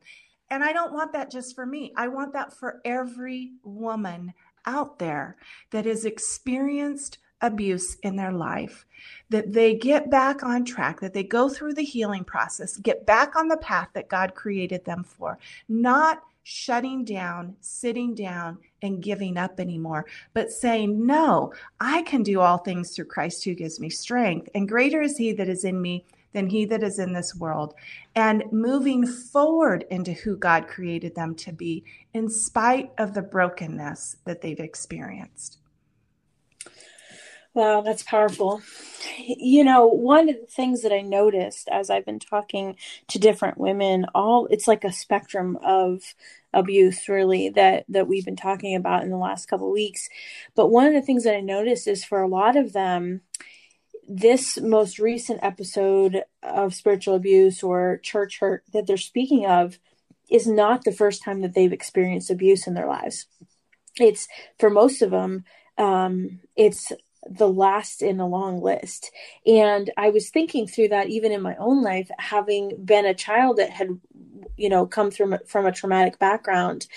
And 0.50 0.64
I 0.64 0.72
don't 0.72 0.94
want 0.94 1.14
that 1.14 1.30
just 1.30 1.54
for 1.54 1.66
me. 1.66 1.94
I 1.96 2.08
want 2.08 2.34
that 2.34 2.54
for 2.54 2.82
every 2.86 3.52
woman 3.64 4.34
out 4.66 4.98
there 4.98 5.38
that 5.72 5.86
has 5.86 6.06
experienced 6.06 7.20
abuse 7.42 7.96
in 8.04 8.16
their 8.16 8.32
life, 8.32 8.86
that 9.30 9.54
they 9.54 9.76
get 9.76 10.10
back 10.10 10.44
on 10.44 10.66
track, 10.66 11.00
that 11.00 11.14
they 11.14 11.24
go 11.24 11.50
through 11.50 11.74
the 11.74 11.84
healing 11.84 12.24
process, 12.24 12.78
get 12.78 13.06
back 13.06 13.36
on 13.36 13.48
the 13.48 13.58
path 13.58 13.90
that 13.94 14.10
God 14.10 14.36
created 14.36 14.84
them 14.86 15.04
for, 15.04 15.38
not 15.70 16.24
shutting 16.44 17.04
down, 17.04 17.56
sitting 17.60 18.16
down, 18.16 18.58
and 18.82 19.04
giving 19.04 19.38
up 19.38 19.60
anymore, 19.60 20.06
but 20.34 20.52
saying, 20.52 21.06
No, 21.06 21.52
I 21.80 22.04
can 22.04 22.24
do 22.24 22.40
all 22.40 22.58
things 22.58 22.96
through 22.96 23.06
Christ 23.06 23.44
who 23.44 23.54
gives 23.54 23.80
me 23.80 23.90
strength, 23.90 24.50
and 24.56 24.68
greater 24.68 25.02
is 25.02 25.18
He 25.18 25.34
that 25.34 25.50
is 25.50 25.66
in 25.66 25.82
me 25.82 26.06
than 26.34 26.50
he 26.50 26.66
that 26.66 26.84
is 26.84 27.00
in 27.00 27.14
this 27.14 27.36
world, 27.36 27.74
and 28.16 28.44
moving 28.52 29.08
forward 29.08 29.86
into 29.90 30.14
who 30.14 30.38
God 30.38 30.68
created 30.68 31.16
them 31.16 31.34
to 31.34 31.52
be, 31.52 31.84
in 32.14 32.30
spite 32.30 32.92
of 33.00 33.16
the 33.16 33.24
brokenness 33.24 34.18
that 34.26 34.42
they've 34.42 34.60
experienced. 34.60 35.58
Wow, 37.58 37.82
that's 37.82 38.04
powerful. 38.04 38.62
You 39.18 39.64
know, 39.64 39.88
one 39.88 40.30
of 40.30 40.36
the 40.40 40.46
things 40.46 40.84
that 40.84 40.94
I 40.94 41.02
noticed 41.02 41.68
as 41.70 41.90
I've 41.90 42.06
been 42.06 42.20
talking 42.20 42.76
to 43.08 43.18
different 43.18 43.58
women, 43.58 44.06
all 44.14 44.46
it's 44.52 44.68
like 44.68 44.84
a 44.84 44.92
spectrum 44.92 45.58
of 45.66 46.14
abuse 46.54 47.10
really 47.10 47.50
that 47.50 47.86
that 47.90 48.08
we've 48.08 48.26
been 48.26 48.36
talking 48.36 48.76
about 48.76 49.02
in 49.02 49.10
the 49.10 49.18
last 49.18 49.48
couple 49.48 49.70
of 49.70 49.74
weeks. 49.74 50.08
But 50.54 50.68
one 50.68 50.86
of 50.86 50.94
the 50.94 51.02
things 51.02 51.24
that 51.24 51.34
I 51.34 51.40
noticed 51.40 51.88
is 51.88 52.06
for 52.06 52.22
a 52.22 52.28
lot 52.28 52.56
of 52.56 52.74
them, 52.74 53.22
this 54.08 54.60
most 54.62 55.00
recent 55.00 55.40
episode 55.42 56.26
of 56.44 56.76
spiritual 56.76 57.16
abuse 57.16 57.64
or 57.64 57.98
church 58.04 58.38
hurt 58.40 58.66
that 58.74 58.86
they're 58.86 58.98
speaking 58.98 59.48
of 59.48 59.80
is 60.30 60.46
not 60.46 60.84
the 60.84 60.92
first 60.92 61.24
time 61.24 61.42
that 61.42 61.56
they've 61.56 61.74
experienced 61.74 62.30
abuse 62.30 62.68
in 62.68 62.76
their 62.76 62.88
lives. 62.88 63.26
It's 64.00 64.28
for 64.60 64.70
most 64.70 65.02
of 65.02 65.10
them, 65.10 65.44
um, 65.80 66.42
it's 66.56 66.92
the 67.30 67.50
last 67.50 68.02
in 68.02 68.20
a 68.20 68.28
long 68.28 68.62
list. 68.62 69.12
And 69.46 69.92
I 69.98 70.10
was 70.10 70.30
thinking 70.30 70.68
through 70.68 70.90
that 70.90 71.10
even 71.10 71.32
in 71.32 71.42
my 71.42 71.56
own 71.58 71.82
life, 71.82 72.10
having 72.20 72.78
been 72.84 73.06
a 73.06 73.14
child 73.14 73.58
that 73.58 73.70
had, 73.70 73.90
you 74.56 74.70
know, 74.70 74.86
come 74.86 75.12
from 75.12 75.38
from 75.48 75.66
a 75.66 75.72
traumatic 75.72 76.20
background. 76.20 76.88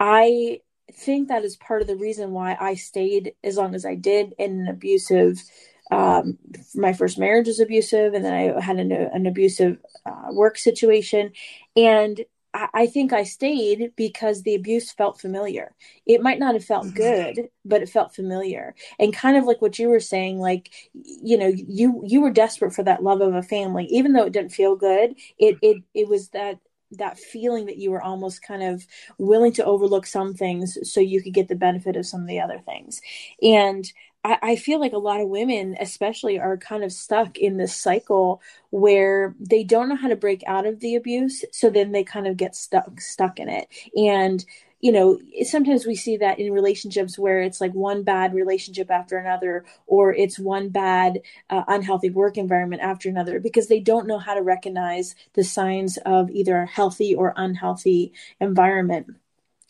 I 0.00 0.60
think 0.92 1.28
that 1.28 1.44
is 1.44 1.56
part 1.56 1.80
of 1.80 1.88
the 1.88 1.96
reason 1.96 2.32
why 2.32 2.56
I 2.60 2.74
stayed 2.74 3.34
as 3.42 3.56
long 3.56 3.74
as 3.74 3.86
I 3.86 3.94
did 3.94 4.34
in 4.38 4.60
an 4.60 4.68
abusive. 4.68 5.42
Um, 5.90 6.38
my 6.74 6.92
first 6.92 7.18
marriage 7.18 7.46
was 7.46 7.60
abusive, 7.60 8.14
and 8.14 8.24
then 8.24 8.32
I 8.32 8.60
had 8.60 8.78
an, 8.78 8.90
an 8.90 9.26
abusive 9.26 9.78
uh, 10.06 10.28
work 10.32 10.58
situation, 10.58 11.32
and 11.76 12.24
I 12.72 12.86
think 12.86 13.12
I 13.12 13.24
stayed 13.24 13.92
because 13.96 14.42
the 14.42 14.54
abuse 14.54 14.92
felt 14.92 15.20
familiar. 15.20 15.74
It 16.06 16.22
might 16.22 16.38
not 16.38 16.54
have 16.54 16.64
felt 16.64 16.86
mm-hmm. 16.86 16.96
good, 16.96 17.48
but 17.64 17.82
it 17.82 17.88
felt 17.88 18.14
familiar. 18.14 18.76
And 19.00 19.12
kind 19.12 19.36
of 19.36 19.44
like 19.44 19.60
what 19.60 19.78
you 19.78 19.88
were 19.88 19.98
saying, 19.98 20.38
like, 20.38 20.70
you 20.92 21.36
know, 21.36 21.48
you 21.48 22.02
you 22.06 22.20
were 22.20 22.30
desperate 22.30 22.72
for 22.72 22.84
that 22.84 23.02
love 23.02 23.20
of 23.20 23.34
a 23.34 23.42
family, 23.42 23.86
even 23.86 24.12
though 24.12 24.24
it 24.24 24.32
didn't 24.32 24.52
feel 24.52 24.76
good. 24.76 25.16
It 25.36 25.58
it 25.62 25.82
it 25.94 26.08
was 26.08 26.28
that 26.28 26.60
that 26.92 27.18
feeling 27.18 27.66
that 27.66 27.78
you 27.78 27.90
were 27.90 28.02
almost 28.02 28.42
kind 28.42 28.62
of 28.62 28.86
willing 29.18 29.52
to 29.52 29.64
overlook 29.64 30.06
some 30.06 30.32
things 30.32 30.78
so 30.82 31.00
you 31.00 31.20
could 31.20 31.34
get 31.34 31.48
the 31.48 31.56
benefit 31.56 31.96
of 31.96 32.06
some 32.06 32.20
of 32.20 32.28
the 32.28 32.38
other 32.38 32.60
things. 32.60 33.00
And 33.42 33.90
I, 34.24 34.38
I 34.42 34.56
feel 34.56 34.80
like 34.80 34.92
a 34.92 34.98
lot 34.98 35.20
of 35.20 35.28
women, 35.28 35.76
especially, 35.78 36.38
are 36.38 36.56
kind 36.56 36.82
of 36.82 36.92
stuck 36.92 37.38
in 37.38 37.56
this 37.58 37.76
cycle 37.76 38.40
where 38.70 39.34
they 39.38 39.62
don't 39.64 39.88
know 39.88 39.96
how 39.96 40.08
to 40.08 40.16
break 40.16 40.42
out 40.46 40.66
of 40.66 40.80
the 40.80 40.96
abuse. 40.96 41.44
So 41.52 41.70
then 41.70 41.92
they 41.92 42.04
kind 42.04 42.26
of 42.26 42.36
get 42.36 42.56
stuck 42.56 43.00
stuck 43.00 43.38
in 43.38 43.48
it. 43.48 43.68
And 43.96 44.44
you 44.80 44.92
know, 44.92 45.18
sometimes 45.44 45.86
we 45.86 45.94
see 45.96 46.18
that 46.18 46.38
in 46.38 46.52
relationships 46.52 47.18
where 47.18 47.40
it's 47.40 47.58
like 47.58 47.72
one 47.72 48.02
bad 48.02 48.34
relationship 48.34 48.90
after 48.90 49.16
another, 49.16 49.64
or 49.86 50.12
it's 50.12 50.38
one 50.38 50.68
bad, 50.68 51.22
uh, 51.48 51.62
unhealthy 51.68 52.10
work 52.10 52.36
environment 52.36 52.82
after 52.82 53.08
another, 53.08 53.40
because 53.40 53.68
they 53.68 53.80
don't 53.80 54.06
know 54.06 54.18
how 54.18 54.34
to 54.34 54.42
recognize 54.42 55.14
the 55.32 55.42
signs 55.42 55.96
of 56.04 56.28
either 56.30 56.58
a 56.58 56.66
healthy 56.66 57.14
or 57.14 57.32
unhealthy 57.34 58.12
environment. 58.40 59.06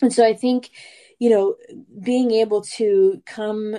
And 0.02 0.12
so 0.12 0.26
I 0.26 0.34
think, 0.34 0.70
you 1.20 1.30
know, 1.30 1.54
being 2.02 2.32
able 2.32 2.62
to 2.76 3.22
come 3.24 3.76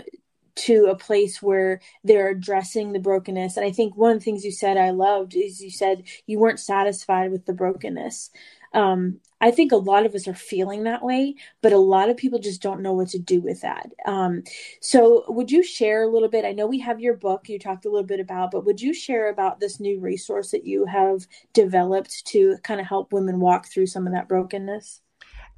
to 0.56 0.86
a 0.86 0.96
place 0.96 1.41
where 1.41 1.82
they're 2.04 2.30
addressing 2.30 2.94
the 2.94 3.00
brokenness. 3.00 3.58
And 3.58 3.65
I 3.65 3.72
think 3.72 3.96
one 3.96 4.12
of 4.12 4.20
the 4.20 4.24
things 4.24 4.46
you 4.46 4.52
said 4.52 4.78
I 4.78 4.91
loved 4.91 5.36
is 5.36 5.62
you 5.62 5.72
said 5.72 6.04
you 6.26 6.39
weren't 6.39 6.60
satisfied 6.60 7.32
with 7.32 7.46
the 7.46 7.54
brokenness. 7.54 8.32
Um, 8.74 9.20
I 9.39 9.52
think 9.52 9.72
a 9.72 9.78
lot 9.78 10.06
of 10.06 10.15
us 10.15 10.28
are 10.28 10.34
feeling 10.34 10.84
that 10.84 11.04
way, 11.04 11.36
but 11.62 11.72
a 11.72 11.78
lot 11.78 12.10
of 12.10 12.18
people 12.18 12.39
just 12.39 12.62
don't 12.62 12.82
know 12.82 12.94
what 12.94 13.10
to 13.10 13.20
do 13.20 13.39
with 13.41 13.62
that. 13.62 13.89
Um, 14.06 14.44
so, 14.82 15.24
would 15.30 15.50
you 15.52 15.63
share 15.63 16.04
a 16.04 16.08
little 16.12 16.30
bit? 16.30 16.46
I 16.46 16.52
know 16.52 16.68
we 16.68 16.80
have 16.80 17.00
your 17.00 17.15
book 17.15 17.48
you 17.48 17.58
talked 17.60 17.86
a 17.86 17.89
little 17.89 18.06
bit 18.06 18.20
about, 18.20 18.52
but 18.52 18.65
would 18.65 18.82
you 18.82 18.94
share 18.94 19.30
about 19.30 19.60
this 19.60 19.80
new 19.80 20.00
resource 20.00 20.52
that 20.52 20.65
you 20.65 20.86
have 20.86 21.26
developed 21.54 22.26
to 22.28 22.58
kind 22.63 22.82
of 22.82 22.88
help 22.88 23.13
women 23.13 23.39
walk 23.39 23.68
through 23.68 23.88
some 23.88 24.08
of 24.08 24.13
that 24.13 24.28
brokenness? 24.28 25.02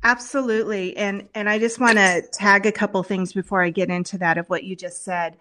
Absolutely. 0.03 0.95
And 0.95 1.27
and 1.33 1.49
I 1.49 1.59
just 1.59 1.79
want 1.79 1.97
to 1.97 2.23
tag 2.31 2.65
a 2.65 2.71
couple 2.71 3.01
things 3.03 3.33
before 3.33 3.61
I 3.63 3.69
get 3.69 3.89
into 3.89 4.17
that 4.19 4.37
of 4.37 4.47
what 4.49 4.63
you 4.63 4.75
just 4.75 5.03
said 5.03 5.37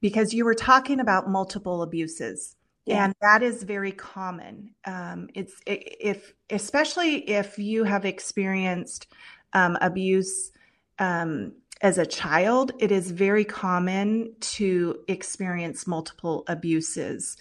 because 0.00 0.34
you 0.34 0.44
were 0.44 0.54
talking 0.54 1.00
about 1.00 1.28
multiple 1.28 1.82
abuses. 1.82 2.56
Yeah. 2.86 3.06
And 3.06 3.14
that 3.22 3.42
is 3.42 3.62
very 3.62 3.92
common. 3.92 4.74
Um, 4.84 5.28
it's 5.34 5.54
if, 5.66 6.34
especially 6.50 7.28
if 7.30 7.58
you 7.58 7.84
have 7.84 8.04
experienced 8.04 9.06
um, 9.54 9.78
abuse 9.80 10.52
um, 10.98 11.52
as 11.80 11.96
a 11.96 12.04
child, 12.04 12.72
it 12.78 12.92
is 12.92 13.10
very 13.10 13.44
common 13.44 14.34
to 14.40 14.98
experience 15.08 15.86
multiple 15.86 16.44
abuses, 16.46 17.38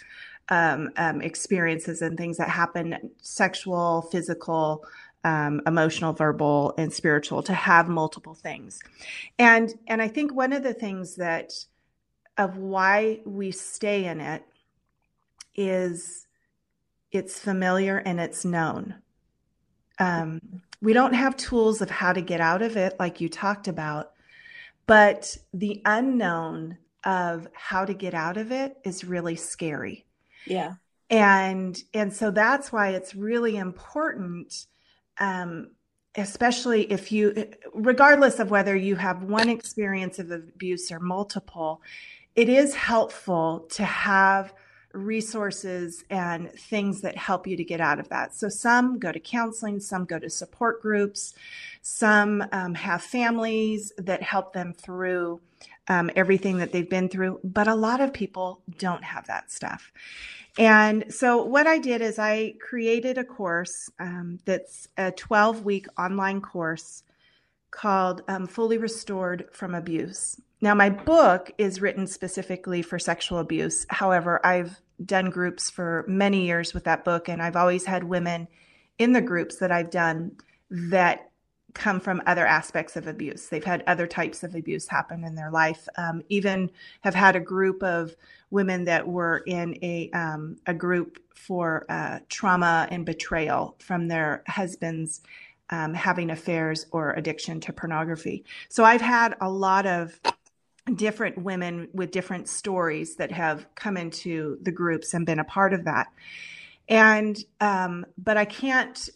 um, 0.48 0.92
um, 0.96 1.22
experiences, 1.22 2.02
and 2.02 2.18
things 2.18 2.38
that 2.38 2.48
happen 2.48 3.12
sexual, 3.22 4.04
physical, 4.04 4.86
um, 5.24 5.62
emotional, 5.66 6.14
verbal, 6.14 6.74
and 6.78 6.92
spiritual 6.92 7.44
to 7.44 7.54
have 7.54 7.88
multiple 7.88 8.34
things. 8.34 8.82
And 9.40 9.74
and 9.88 10.02
I 10.02 10.08
think 10.08 10.34
one 10.34 10.54
of 10.54 10.64
the 10.64 10.74
things 10.74 11.16
that 11.16 11.54
of 12.38 12.58
why 12.58 13.20
we 13.26 13.52
stay 13.52 14.06
in 14.06 14.20
it 14.20 14.44
is 15.56 16.28
it's 17.12 17.40
familiar 17.40 17.98
and 17.98 18.20
it's 18.20 18.44
known. 18.44 18.96
Um, 20.00 20.42
we 20.82 20.94
don't 20.94 21.14
have 21.14 21.38
tools 21.38 21.82
of 21.82 21.90
how 21.90 22.12
to 22.12 22.22
get 22.22 22.42
out 22.42 22.62
of 22.62 22.76
it, 22.76 22.96
like 23.00 23.22
you 23.22 23.30
talked 23.30 23.68
about, 23.68 24.12
but 24.88 25.38
the 25.54 25.82
unknown 25.86 26.78
of 27.04 27.48
how 27.54 27.86
to 27.86 27.94
get 27.94 28.14
out 28.14 28.38
of 28.38 28.52
it 28.52 28.78
is 28.84 29.04
really 29.04 29.36
scary. 29.36 30.06
Yeah. 30.46 30.74
And 31.10 31.82
and 31.94 32.12
so 32.12 32.32
that's 32.32 32.72
why 32.72 32.90
it's 32.90 33.14
really 33.14 33.58
important 33.58 34.66
um, 35.20 35.72
especially 36.16 36.92
if 36.92 37.12
you, 37.12 37.52
regardless 37.74 38.40
of 38.40 38.52
whether 38.52 38.76
you 38.76 38.96
have 38.96 39.24
one 39.24 39.50
experience 39.50 40.20
of 40.20 40.32
abuse 40.32 40.92
or 40.92 41.00
multiple, 41.00 41.82
it 42.36 42.50
is 42.50 42.76
helpful 42.76 43.66
to 43.72 43.84
have 43.84 44.54
resources 44.94 46.04
and 46.12 46.52
things 46.52 47.02
that 47.02 47.18
help 47.18 47.48
you 47.48 47.58
to 47.58 47.64
get 47.64 47.82
out 47.82 48.00
of 48.00 48.08
that. 48.10 48.36
So 48.36 48.48
some 48.48 49.00
go 49.00 49.12
to 49.12 49.20
counseling, 49.20 49.80
some 49.80 50.06
go 50.06 50.20
to 50.20 50.30
support 50.30 50.82
groups, 50.82 51.34
some 51.82 52.44
um, 52.52 52.76
have 52.76 53.02
families 53.02 53.92
that 53.98 54.22
help 54.22 54.54
them 54.54 54.74
through 54.74 55.42
um, 55.88 56.10
everything 56.16 56.58
that 56.58 56.72
they've 56.72 56.90
been 56.90 57.10
through, 57.10 57.40
but 57.44 57.68
a 57.68 57.76
lot 57.76 58.02
of 58.02 58.14
people 58.14 58.62
don't 58.78 59.04
have 59.04 59.28
that 59.28 59.52
stuff. 59.52 59.92
And 60.58 61.06
so, 61.10 61.44
what 61.44 61.66
I 61.66 61.80
did 61.80 62.02
is 62.02 62.20
I 62.20 62.54
created 62.60 63.18
a 63.18 63.24
course 63.24 63.90
um, 64.00 64.40
that's 64.46 64.88
a 64.98 65.12
12 65.12 65.66
week 65.66 65.88
online 65.98 66.42
course 66.42 67.04
called 67.72 68.22
um, 68.28 68.46
Fully 68.46 68.78
Restored 68.78 69.48
from 69.52 69.74
Abuse. 69.74 70.40
Now, 70.62 70.76
my 70.76 70.90
book 70.90 71.52
is 71.58 71.82
written 71.82 72.08
specifically 72.08 72.84
for 72.84 73.00
sexual 73.00 73.40
abuse. 73.40 73.86
However, 73.90 74.46
I've 74.46 74.80
done 75.04 75.32
groups 75.32 75.70
for 75.70 76.06
many 76.08 76.46
years 76.46 76.74
with 76.74 76.84
that 76.86 77.04
book, 77.04 77.28
and 77.28 77.42
I've 77.42 77.56
always 77.56 77.86
had 77.86 78.04
women 78.04 78.48
in 79.00 79.12
the 79.12 79.22
groups 79.22 79.58
that 79.58 79.72
I've 79.72 79.90
done 79.90 80.38
that 80.70 81.32
come 81.74 82.00
from 82.00 82.22
other 82.26 82.46
aspects 82.46 82.96
of 82.96 83.08
abuse. 83.08 83.48
They've 83.48 83.64
had 83.64 83.84
other 83.88 84.08
types 84.08 84.44
of 84.44 84.56
abuse 84.56 84.88
happen 84.88 85.24
in 85.24 85.36
their 85.36 85.52
life. 85.52 85.88
Um, 85.98 86.24
even 86.30 86.72
have 87.02 87.16
had 87.16 87.36
a 87.36 87.40
group 87.40 87.84
of 87.84 88.16
women 88.52 88.86
that 88.86 89.08
were 89.08 89.44
in 89.48 89.78
a 89.82 90.10
um, 90.12 90.58
a 90.68 90.74
group 90.74 91.20
for 91.36 91.86
uh, 91.90 92.20
trauma 92.30 92.88
and 92.92 93.06
betrayal 93.06 93.76
from 93.80 94.08
their 94.08 94.44
husbands 94.48 95.22
um, 95.70 95.94
having 95.94 96.30
affairs 96.30 96.86
or 96.92 97.14
addiction 97.14 97.60
to 97.62 97.74
pornography. 97.74 98.46
So 98.70 98.84
I've 98.84 99.02
had 99.02 99.36
a 99.42 99.50
lot 99.50 99.86
of 99.86 100.20
different 100.96 101.38
women 101.38 101.88
with 101.94 102.12
different 102.12 102.48
stories 102.48 103.16
that 103.16 103.32
have 103.32 103.66
come 103.74 103.98
into 103.98 104.60
the 104.62 104.72
groups 104.72 105.14
and 105.14 105.26
been 105.26 105.40
a 105.40 105.46
part 105.46 105.74
of 105.74 105.86
that. 105.86 106.08
And 106.90 107.38
um, 107.62 108.06
but 108.18 108.38
I 108.38 108.46
can't 108.46 109.10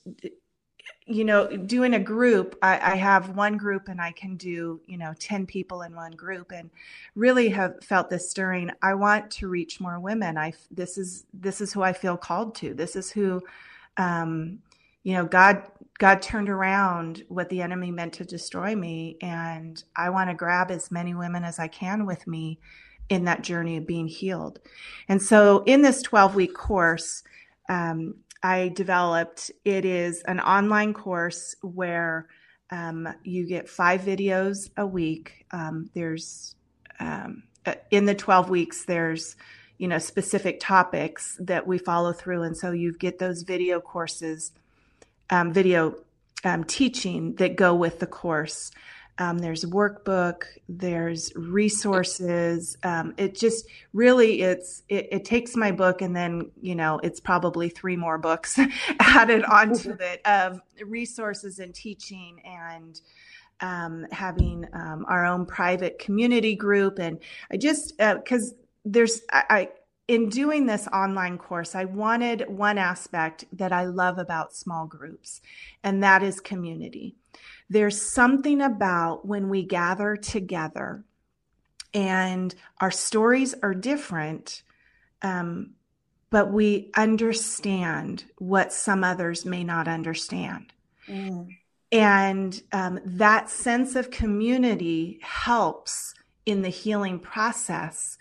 you 1.07 1.23
know, 1.23 1.47
doing 1.47 1.93
a 1.93 1.99
group, 1.99 2.57
I, 2.61 2.93
I, 2.93 2.95
have 2.95 3.29
one 3.29 3.55
group 3.55 3.87
and 3.87 4.01
I 4.01 4.11
can 4.11 4.35
do, 4.35 4.81
you 4.87 4.97
know, 4.97 5.13
10 5.17 5.45
people 5.45 5.83
in 5.83 5.95
one 5.95 6.11
group 6.11 6.51
and 6.51 6.69
really 7.15 7.47
have 7.49 7.81
felt 7.81 8.09
this 8.09 8.29
stirring. 8.29 8.71
I 8.81 8.93
want 8.93 9.31
to 9.31 9.47
reach 9.47 9.79
more 9.79 10.01
women. 10.01 10.37
I, 10.37 10.51
this 10.69 10.97
is, 10.97 11.25
this 11.33 11.61
is 11.61 11.71
who 11.71 11.81
I 11.81 11.93
feel 11.93 12.17
called 12.17 12.55
to. 12.55 12.73
This 12.73 12.97
is 12.97 13.09
who, 13.09 13.41
um, 13.95 14.59
you 15.03 15.13
know, 15.13 15.25
God, 15.25 15.63
God 15.97 16.21
turned 16.21 16.49
around 16.49 17.23
what 17.29 17.47
the 17.47 17.61
enemy 17.61 17.89
meant 17.89 18.13
to 18.15 18.25
destroy 18.25 18.75
me. 18.75 19.17
And 19.21 19.81
I 19.95 20.09
want 20.09 20.29
to 20.29 20.35
grab 20.35 20.71
as 20.71 20.91
many 20.91 21.15
women 21.15 21.45
as 21.45 21.57
I 21.57 21.69
can 21.69 22.05
with 22.05 22.27
me 22.27 22.59
in 23.07 23.23
that 23.23 23.43
journey 23.43 23.77
of 23.77 23.87
being 23.87 24.07
healed. 24.07 24.59
And 25.07 25.21
so 25.21 25.63
in 25.65 25.81
this 25.81 26.01
12 26.01 26.35
week 26.35 26.53
course, 26.53 27.23
um, 27.69 28.15
I 28.43 28.69
developed. 28.69 29.51
It 29.65 29.85
is 29.85 30.21
an 30.23 30.39
online 30.39 30.93
course 30.93 31.55
where 31.61 32.27
um, 32.69 33.07
you 33.23 33.47
get 33.47 33.69
five 33.69 34.01
videos 34.01 34.69
a 34.77 34.85
week. 34.85 35.45
Um, 35.51 35.89
there's 35.93 36.55
um, 36.99 37.43
uh, 37.65 37.75
in 37.91 38.05
the 38.05 38.15
12 38.15 38.49
weeks, 38.49 38.85
there's, 38.85 39.35
you 39.77 39.87
know, 39.87 39.99
specific 39.99 40.59
topics 40.59 41.37
that 41.39 41.67
we 41.67 41.77
follow 41.77 42.13
through. 42.13 42.43
And 42.43 42.57
so 42.57 42.71
you 42.71 42.93
get 42.93 43.19
those 43.19 43.43
video 43.43 43.79
courses, 43.79 44.51
um, 45.29 45.53
video 45.53 45.95
um, 46.43 46.63
teaching 46.63 47.35
that 47.35 47.55
go 47.55 47.75
with 47.75 47.99
the 47.99 48.07
course. 48.07 48.71
Um, 49.19 49.39
there's 49.39 49.65
workbook, 49.65 50.43
there's 50.69 51.33
resources. 51.35 52.77
Um, 52.83 53.13
it 53.17 53.35
just 53.35 53.67
really 53.93 54.41
it's 54.41 54.83
it, 54.89 55.07
it, 55.11 55.25
takes 55.25 55.55
my 55.55 55.71
book 55.71 56.01
and 56.01 56.15
then 56.15 56.51
you 56.61 56.75
know 56.75 56.99
it's 57.03 57.19
probably 57.19 57.69
three 57.69 57.95
more 57.95 58.17
books 58.17 58.59
added 58.99 59.43
onto 59.43 59.91
it 59.99 60.21
of 60.25 60.61
resources 60.85 61.59
and 61.59 61.73
teaching 61.73 62.41
and 62.45 63.01
um, 63.61 64.05
having 64.11 64.67
um, 64.73 65.05
our 65.07 65.25
own 65.25 65.45
private 65.45 65.97
community 65.97 66.55
group 66.55 66.99
and 66.99 67.19
I 67.51 67.57
just 67.57 67.97
because 67.97 68.51
uh, 68.51 68.55
there's 68.85 69.21
I, 69.31 69.43
I 69.49 69.69
in 70.07 70.29
doing 70.29 70.65
this 70.65 70.87
online 70.87 71.37
course, 71.37 71.75
I 71.75 71.85
wanted 71.85 72.45
one 72.47 72.77
aspect 72.77 73.43
that 73.51 73.73
I 73.73 73.85
love 73.85 74.17
about 74.17 74.55
small 74.55 74.85
groups, 74.87 75.41
and 75.83 76.01
that 76.01 76.23
is 76.23 76.39
community. 76.39 77.15
There's 77.69 78.01
something 78.01 78.61
about 78.61 79.25
when 79.25 79.49
we 79.49 79.63
gather 79.63 80.15
together 80.15 81.03
and 81.93 82.53
our 82.79 82.91
stories 82.91 83.55
are 83.63 83.73
different, 83.73 84.63
um, 85.21 85.71
but 86.29 86.51
we 86.51 86.91
understand 86.95 88.25
what 88.37 88.73
some 88.73 89.03
others 89.03 89.45
may 89.45 89.63
not 89.63 89.87
understand. 89.87 90.73
Mm. 91.07 91.57
And 91.91 92.61
um, 92.73 92.99
that 93.03 93.49
sense 93.49 93.95
of 93.95 94.11
community 94.11 95.19
helps 95.21 96.13
in 96.45 96.61
the 96.61 96.69
healing 96.69 97.19
process 97.19 98.17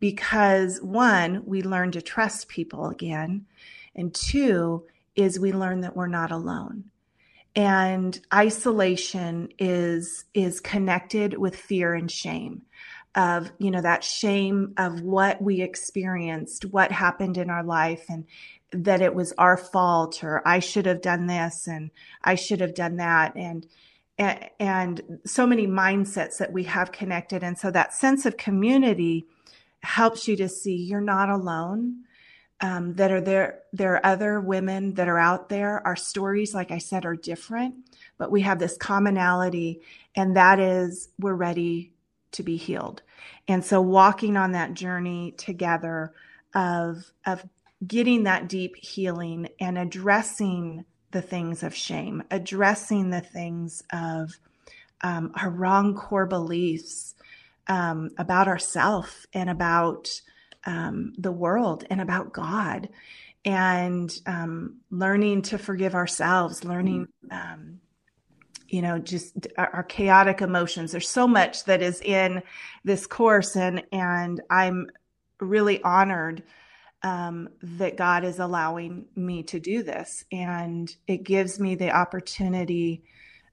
because 0.00 0.80
one, 0.80 1.42
we 1.44 1.62
learn 1.62 1.90
to 1.92 2.02
trust 2.02 2.48
people 2.48 2.88
again. 2.88 3.46
And 3.94 4.14
two, 4.14 4.86
is 5.16 5.40
we 5.40 5.52
learn 5.52 5.80
that 5.80 5.96
we're 5.96 6.06
not 6.06 6.30
alone 6.30 6.84
and 7.58 8.20
isolation 8.32 9.48
is 9.58 10.24
is 10.32 10.60
connected 10.60 11.36
with 11.36 11.56
fear 11.56 11.92
and 11.92 12.10
shame 12.10 12.62
of 13.14 13.50
you 13.58 13.70
know 13.70 13.82
that 13.82 14.04
shame 14.04 14.72
of 14.76 15.00
what 15.00 15.42
we 15.42 15.60
experienced 15.60 16.64
what 16.66 16.92
happened 16.92 17.36
in 17.36 17.50
our 17.50 17.64
life 17.64 18.04
and 18.08 18.24
that 18.70 19.02
it 19.02 19.14
was 19.14 19.32
our 19.38 19.56
fault 19.56 20.22
or 20.22 20.40
i 20.46 20.60
should 20.60 20.86
have 20.86 21.02
done 21.02 21.26
this 21.26 21.66
and 21.66 21.90
i 22.22 22.34
should 22.34 22.60
have 22.60 22.74
done 22.74 22.96
that 22.96 23.34
and 23.36 23.66
and 24.18 25.20
so 25.24 25.46
many 25.46 25.66
mindsets 25.66 26.38
that 26.38 26.52
we 26.52 26.64
have 26.64 26.92
connected. 26.92 27.44
And 27.44 27.56
so 27.56 27.70
that 27.70 27.94
sense 27.94 28.26
of 28.26 28.36
community 28.36 29.26
helps 29.82 30.26
you 30.26 30.36
to 30.36 30.48
see 30.48 30.74
you're 30.74 31.00
not 31.00 31.30
alone 31.30 32.02
um, 32.60 32.94
that 32.94 33.10
are 33.10 33.20
there. 33.20 33.60
There 33.72 33.94
are 33.94 34.06
other 34.06 34.40
women 34.40 34.94
that 34.94 35.08
are 35.08 35.18
out 35.18 35.48
there. 35.48 35.86
Our 35.86 35.96
stories, 35.96 36.54
like 36.54 36.70
I 36.70 36.78
said, 36.78 37.04
are 37.04 37.16
different, 37.16 37.76
but 38.18 38.30
we 38.30 38.42
have 38.42 38.58
this 38.58 38.76
commonality, 38.76 39.80
and 40.14 40.36
that 40.36 40.58
is 40.58 41.08
we're 41.18 41.34
ready 41.34 41.92
to 42.32 42.42
be 42.42 42.56
healed. 42.56 43.02
And 43.46 43.64
so, 43.64 43.80
walking 43.80 44.36
on 44.36 44.52
that 44.52 44.74
journey 44.74 45.32
together 45.32 46.12
of 46.54 47.12
of 47.26 47.44
getting 47.86 48.24
that 48.24 48.48
deep 48.48 48.76
healing 48.76 49.48
and 49.60 49.78
addressing 49.78 50.84
the 51.10 51.22
things 51.22 51.62
of 51.62 51.74
shame, 51.74 52.22
addressing 52.30 53.10
the 53.10 53.20
things 53.20 53.82
of 53.92 54.38
um, 55.02 55.32
our 55.40 55.50
wrong 55.50 55.94
core 55.94 56.26
beliefs 56.26 57.14
um, 57.68 58.10
about 58.18 58.48
ourself 58.48 59.26
and 59.32 59.48
about 59.48 60.20
um, 60.64 61.12
the 61.18 61.32
world 61.32 61.84
and 61.90 62.00
about 62.00 62.32
God 62.32 62.88
and 63.44 64.20
um, 64.26 64.76
learning 64.90 65.42
to 65.42 65.58
forgive 65.58 65.94
ourselves, 65.94 66.64
learning, 66.64 67.08
um, 67.30 67.80
you 68.68 68.82
know, 68.82 68.98
just 68.98 69.46
our, 69.56 69.70
our, 69.76 69.82
chaotic 69.82 70.42
emotions. 70.42 70.92
There's 70.92 71.08
so 71.08 71.26
much 71.26 71.64
that 71.64 71.80
is 71.80 72.00
in 72.02 72.42
this 72.84 73.06
course, 73.06 73.56
and 73.56 73.82
and 73.92 74.42
I'm 74.50 74.88
really 75.40 75.82
honored 75.82 76.42
um, 77.02 77.48
that 77.62 77.96
God 77.96 78.24
is 78.24 78.38
allowing 78.38 79.06
me 79.16 79.42
to 79.44 79.60
do 79.60 79.82
this, 79.82 80.24
and 80.30 80.94
it 81.06 81.22
gives 81.22 81.58
me 81.58 81.74
the 81.74 81.90
opportunity. 81.90 83.04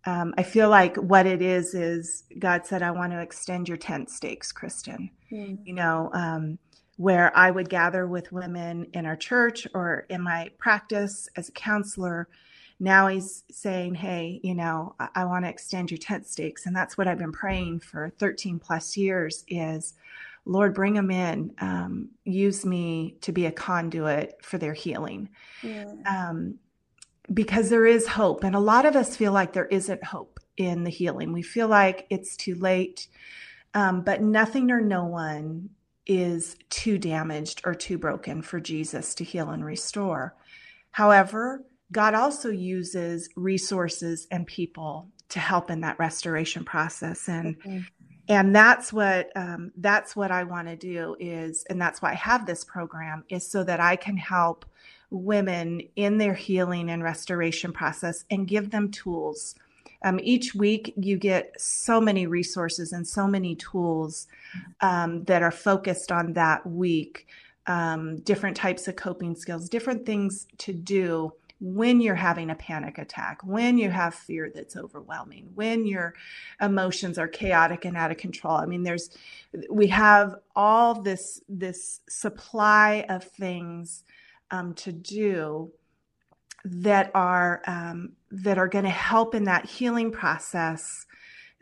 Um, 0.06 0.34
I 0.38 0.44
feel 0.44 0.70
like 0.70 0.98
what 0.98 1.26
it 1.26 1.42
is 1.42 1.74
is 1.74 2.24
God 2.38 2.66
said, 2.66 2.82
"I 2.82 2.92
want 2.92 3.14
to 3.14 3.22
extend 3.22 3.70
your 3.70 3.78
tent 3.78 4.10
stakes, 4.10 4.52
Kristin." 4.52 5.12
Mm. 5.32 5.60
You 5.64 5.74
know, 5.74 6.10
um, 6.14 6.60
where 6.98 7.36
I 7.36 7.52
would 7.52 7.70
gather 7.70 8.08
with 8.08 8.32
women 8.32 8.88
in 8.94 9.06
our 9.06 9.16
church 9.16 9.68
or 9.74 10.06
in 10.10 10.22
my 10.22 10.50
practice 10.58 11.28
as 11.36 11.50
a 11.50 11.54
counselor. 11.54 12.30
Now 12.80 13.08
he's 13.08 13.44
saying, 13.52 13.96
Hey, 13.96 14.40
you 14.44 14.56
know, 14.56 14.96
I, 15.00 15.10
I 15.16 15.26
want 15.26 15.46
to 15.46 15.50
extend 15.50 15.92
your 15.92 15.98
tent 15.98 16.26
stakes. 16.26 16.66
And 16.66 16.76
that's 16.76 16.98
what 16.98 17.08
I've 17.08 17.18
been 17.18 17.32
praying 17.32 17.82
for 17.82 18.14
13 18.18 18.60
plus 18.60 18.96
years 18.96 19.44
is, 19.48 19.94
Lord, 20.46 20.74
bring 20.74 20.94
them 20.94 21.12
in. 21.12 21.54
Um, 21.60 22.10
use 22.24 22.66
me 22.66 23.18
to 23.22 23.32
be 23.32 23.46
a 23.46 23.52
conduit 23.52 24.38
for 24.42 24.58
their 24.58 24.74
healing. 24.74 25.30
Yeah. 25.64 25.92
Um, 26.06 26.60
because 27.34 27.70
there 27.70 27.88
is 27.88 28.08
hope. 28.08 28.44
And 28.44 28.56
a 28.56 28.60
lot 28.60 28.86
of 28.86 28.96
us 28.96 29.18
feel 29.18 29.32
like 29.32 29.52
there 29.52 29.66
isn't 29.66 30.04
hope 30.04 30.40
in 30.58 30.84
the 30.84 30.92
healing. 30.92 31.34
We 31.34 31.42
feel 31.42 31.68
like 31.68 32.06
it's 32.10 32.38
too 32.38 32.56
late. 32.56 33.08
Um, 33.74 34.02
but 34.02 34.22
nothing 34.22 34.72
or 34.72 34.80
no 34.80 35.06
one 35.06 35.70
is 36.06 36.56
too 36.70 36.98
damaged 36.98 37.62
or 37.66 37.74
too 37.74 37.98
broken 37.98 38.42
for 38.42 38.60
Jesus 38.60 39.16
to 39.16 39.24
heal 39.24 39.50
and 39.50 39.66
restore. 39.66 40.36
However, 40.92 41.64
God 41.92 42.14
also 42.14 42.50
uses 42.50 43.30
resources 43.36 44.28
and 44.32 44.46
people 44.46 45.10
to 45.30 45.40
help 45.40 45.70
in 45.70 45.82
that 45.82 46.00
restoration 46.00 46.64
process 46.64 47.28
and 47.28 47.60
mm-hmm. 47.60 47.80
and 48.28 48.56
that's 48.56 48.94
what 48.94 49.32
um, 49.36 49.72
that's 49.78 50.16
what 50.16 50.32
I 50.32 50.44
want 50.44 50.68
to 50.68 50.76
do 50.76 51.16
is 51.20 51.66
and 51.70 51.82
that's 51.82 52.02
why 52.02 52.12
I 52.12 52.16
have 52.16 52.46
this 52.46 52.64
program 52.64 53.24
is 53.30 53.50
so 53.50 53.64
that 53.64 53.80
I 53.80 53.96
can 53.96 54.18
help 54.18 54.66
women 55.10 55.82
in 55.96 56.18
their 56.18 56.34
healing 56.34 56.90
and 56.90 57.04
restoration 57.04 57.74
process 57.74 58.26
and 58.30 58.48
give 58.48 58.72
them 58.72 58.92
tools 58.92 59.56
um, 60.06 60.20
each 60.22 60.54
week, 60.54 60.94
you 60.96 61.18
get 61.18 61.60
so 61.60 62.00
many 62.00 62.28
resources 62.28 62.94
and 62.94 63.06
so 63.06 63.28
many 63.28 63.56
tools 63.56 64.28
um, 64.82 65.24
that 65.24 65.42
are 65.42 65.52
focused 65.52 66.12
on 66.12 66.34
that 66.34 66.66
week. 66.66 67.28
Um, 67.68 68.18
different 68.18 68.56
types 68.56 68.88
of 68.88 68.96
coping 68.96 69.36
skills, 69.36 69.68
different 69.68 70.06
things 70.06 70.46
to 70.60 70.72
do 70.72 71.34
when 71.60 72.00
you're 72.00 72.14
having 72.14 72.52
a 72.52 72.56
panic 72.56 73.00
attack, 73.00 73.40
when 73.44 73.80
you 73.80 73.90
have 73.90 74.14
fear 74.14 74.52
that's 74.54 74.76
overwhelming, 74.76 75.50
when 75.56 75.88
your 75.88 76.14
emotions 76.62 77.18
are 77.18 77.28
chaotic 77.28 77.86
and 77.86 77.98
out 77.98 78.12
of 78.12 78.18
control. 78.18 78.58
I 78.58 78.68
mean, 78.68 78.84
there's 78.84 79.10
we 79.72 79.88
have 79.88 80.36
all 80.56 81.02
this 81.02 81.42
this 81.50 82.02
supply 82.08 83.06
of 83.10 83.24
things 83.24 84.04
um, 84.52 84.76
to 84.76 84.92
do 84.92 85.72
that 86.66 87.12
are 87.14 87.62
um, 87.68 88.14
that 88.32 88.58
are 88.58 88.68
going 88.68 88.86
to 88.86 88.92
help 88.92 89.36
in 89.36 89.46
that 89.46 89.66
healing 89.66 90.12
process 90.12 91.06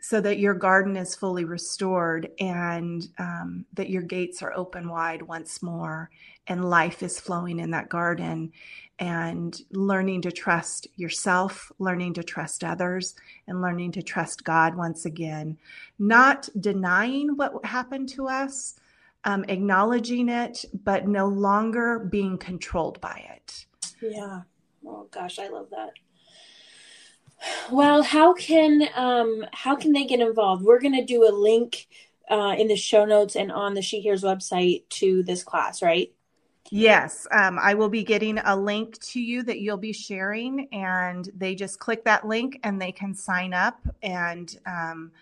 so 0.00 0.20
that 0.20 0.38
your 0.38 0.54
garden 0.54 0.96
is 0.96 1.14
fully 1.14 1.44
restored 1.44 2.30
and 2.38 3.08
um, 3.18 3.64
that 3.72 3.88
your 3.88 4.02
gates 4.02 4.42
are 4.42 4.52
open 4.54 4.88
wide 4.88 5.22
once 5.22 5.62
more 5.62 6.10
and 6.46 6.68
life 6.68 7.02
is 7.02 7.18
flowing 7.18 7.58
in 7.58 7.70
that 7.70 7.88
garden 7.88 8.52
and 8.98 9.62
learning 9.70 10.22
to 10.22 10.30
trust 10.30 10.86
yourself, 10.96 11.72
learning 11.78 12.14
to 12.14 12.22
trust 12.22 12.62
others, 12.62 13.14
and 13.46 13.60
learning 13.60 13.92
to 13.92 14.02
trust 14.02 14.44
God 14.44 14.74
once 14.74 15.04
again. 15.04 15.56
Not 15.98 16.48
denying 16.60 17.36
what 17.36 17.64
happened 17.64 18.08
to 18.10 18.28
us, 18.28 18.74
um, 19.24 19.44
acknowledging 19.48 20.28
it, 20.28 20.64
but 20.84 21.08
no 21.08 21.26
longer 21.26 21.98
being 21.98 22.38
controlled 22.38 23.00
by 23.00 23.26
it. 23.36 23.66
Yeah. 24.00 24.42
Oh 24.86 25.08
gosh, 25.10 25.38
I 25.38 25.48
love 25.48 25.68
that. 25.70 25.90
Well, 27.70 28.02
how 28.02 28.34
can 28.34 28.88
um 28.94 29.44
how 29.52 29.76
can 29.76 29.92
they 29.92 30.04
get 30.04 30.20
involved? 30.20 30.64
We're 30.64 30.80
gonna 30.80 31.04
do 31.04 31.28
a 31.28 31.32
link 31.32 31.86
uh, 32.30 32.54
in 32.58 32.68
the 32.68 32.76
show 32.76 33.04
notes 33.04 33.36
and 33.36 33.52
on 33.52 33.74
the 33.74 33.82
She 33.82 34.00
Hears 34.00 34.22
website 34.22 34.88
to 34.90 35.22
this 35.22 35.42
class, 35.42 35.82
right? 35.82 36.10
Yes, 36.70 37.26
um, 37.30 37.58
I 37.60 37.74
will 37.74 37.90
be 37.90 38.02
getting 38.02 38.38
a 38.38 38.56
link 38.56 38.98
to 39.08 39.20
you 39.20 39.42
that 39.42 39.60
you'll 39.60 39.76
be 39.76 39.92
sharing, 39.92 40.68
and 40.72 41.28
they 41.36 41.54
just 41.54 41.78
click 41.78 42.04
that 42.04 42.26
link 42.26 42.58
and 42.64 42.80
they 42.80 42.90
can 42.90 43.14
sign 43.14 43.52
up. 43.52 43.78
And 44.02 44.56
um, 44.66 45.12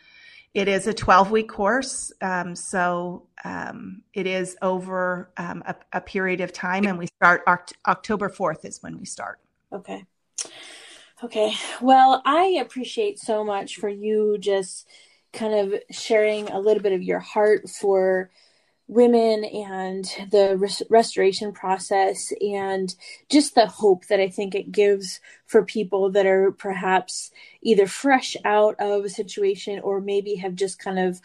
it 0.55 0.69
is 0.69 0.87
a 0.87 0.95
12 0.95 1.31
week 1.31 1.49
course, 1.49 2.13
um, 2.21 2.55
so 2.55 3.27
um, 3.45 4.03
it 4.15 4.27
is 4.27 4.57
over 4.63 5.33
um, 5.37 5.63
a, 5.67 5.75
a, 5.95 6.01
period 6.01 6.41
of 6.41 6.53
time, 6.53 6.87
and 6.87 6.97
we 6.97 7.07
start 7.07 7.45
Oct- 7.47 7.73
October 7.87 8.29
4th 8.29 8.65
is 8.65 8.83
when 8.83 8.99
we 8.99 9.05
start. 9.05 9.41
Okay. 9.73 10.05
Okay. 11.25 11.55
Well, 11.81 12.23
I 12.25 12.59
appreciate 12.61 13.18
so 13.18 13.45
much 13.45 13.77
for 13.77 13.89
you 13.89 14.39
just 14.39 14.89
kind 15.33 15.55
of 15.55 15.81
sharing 15.91 16.49
a 16.51 16.59
little 16.61 16.83
bit 16.83 16.93
of 16.93 17.03
your 17.03 17.20
heart 17.20 17.68
for 17.68 18.31
women 18.89 19.45
and 19.45 20.05
the 20.31 20.57
res- 20.59 20.83
restoration 20.91 21.53
process 21.53 22.33
and 22.43 22.95
just 23.31 23.55
the 23.55 23.66
hope 23.66 24.07
that 24.09 24.20
I 24.20 24.29
think 24.29 24.55
it 24.55 24.73
gives 24.73 25.20
for 25.47 25.64
people 25.64 26.11
that 26.12 26.27
are 26.27 26.53
perhaps 26.53 27.31
either 27.62 27.87
fresh 27.87 28.37
out 28.45 28.77
of 28.79 29.05
a 29.05 29.11
situation 29.11 29.81
or 29.81 30.01
maybe 30.01 30.37
have 30.37 30.55
just 30.55 30.79
kind 30.79 30.99
of 30.99 31.20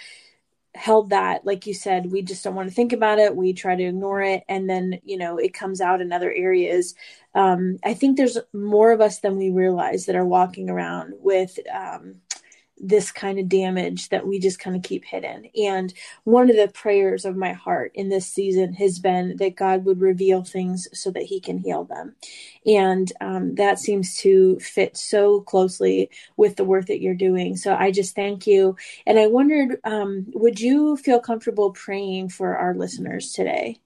held 0.77 1.09
that 1.09 1.45
like 1.45 1.65
you 1.67 1.73
said 1.73 2.11
we 2.11 2.21
just 2.21 2.43
don't 2.43 2.55
want 2.55 2.69
to 2.69 2.73
think 2.75 2.93
about 2.93 3.19
it 3.19 3.35
we 3.35 3.53
try 3.53 3.75
to 3.75 3.83
ignore 3.83 4.21
it 4.21 4.43
and 4.47 4.69
then 4.69 4.99
you 5.03 5.17
know 5.17 5.37
it 5.37 5.53
comes 5.53 5.81
out 5.81 6.01
in 6.01 6.11
other 6.11 6.31
areas. 6.31 6.95
Um, 7.35 7.77
i 7.83 7.93
think 7.93 8.17
there's 8.17 8.37
more 8.53 8.91
of 8.91 9.01
us 9.01 9.19
than 9.19 9.37
we 9.37 9.51
realize 9.51 10.05
that 10.05 10.15
are 10.15 10.25
walking 10.25 10.69
around 10.69 11.13
with 11.19 11.59
um, 11.73 12.15
this 12.79 13.11
kind 13.11 13.39
of 13.39 13.49
damage 13.49 14.09
that 14.09 14.27
we 14.27 14.39
just 14.39 14.59
kind 14.59 14.75
of 14.75 14.83
keep 14.83 15.03
hidden. 15.03 15.49
And 15.55 15.93
one 16.23 16.49
of 16.49 16.55
the 16.55 16.67
prayers 16.67 17.25
of 17.25 17.35
my 17.35 17.53
heart 17.53 17.91
in 17.95 18.09
this 18.09 18.27
season 18.27 18.73
has 18.73 18.99
been 18.99 19.37
that 19.37 19.55
God 19.55 19.85
would 19.85 19.99
reveal 19.99 20.43
things 20.43 20.87
so 20.93 21.11
that 21.11 21.23
He 21.23 21.39
can 21.39 21.57
heal 21.57 21.83
them. 21.85 22.15
And 22.65 23.11
um, 23.21 23.55
that 23.55 23.79
seems 23.79 24.17
to 24.17 24.59
fit 24.59 24.97
so 24.97 25.41
closely 25.41 26.09
with 26.35 26.55
the 26.55 26.65
work 26.65 26.85
that 26.87 27.01
you're 27.01 27.15
doing. 27.15 27.57
So 27.57 27.75
I 27.75 27.91
just 27.91 28.15
thank 28.15 28.45
you. 28.45 28.75
And 29.05 29.17
I 29.19 29.27
wondered, 29.27 29.79
um, 29.83 30.27
would 30.33 30.59
you 30.59 30.97
feel 30.97 31.19
comfortable 31.19 31.71
praying 31.71 32.29
for 32.29 32.57
our 32.57 32.75
listeners 32.75 33.33
today? 33.33 33.79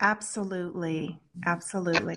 Absolutely. 0.00 1.18
Absolutely. 1.46 2.16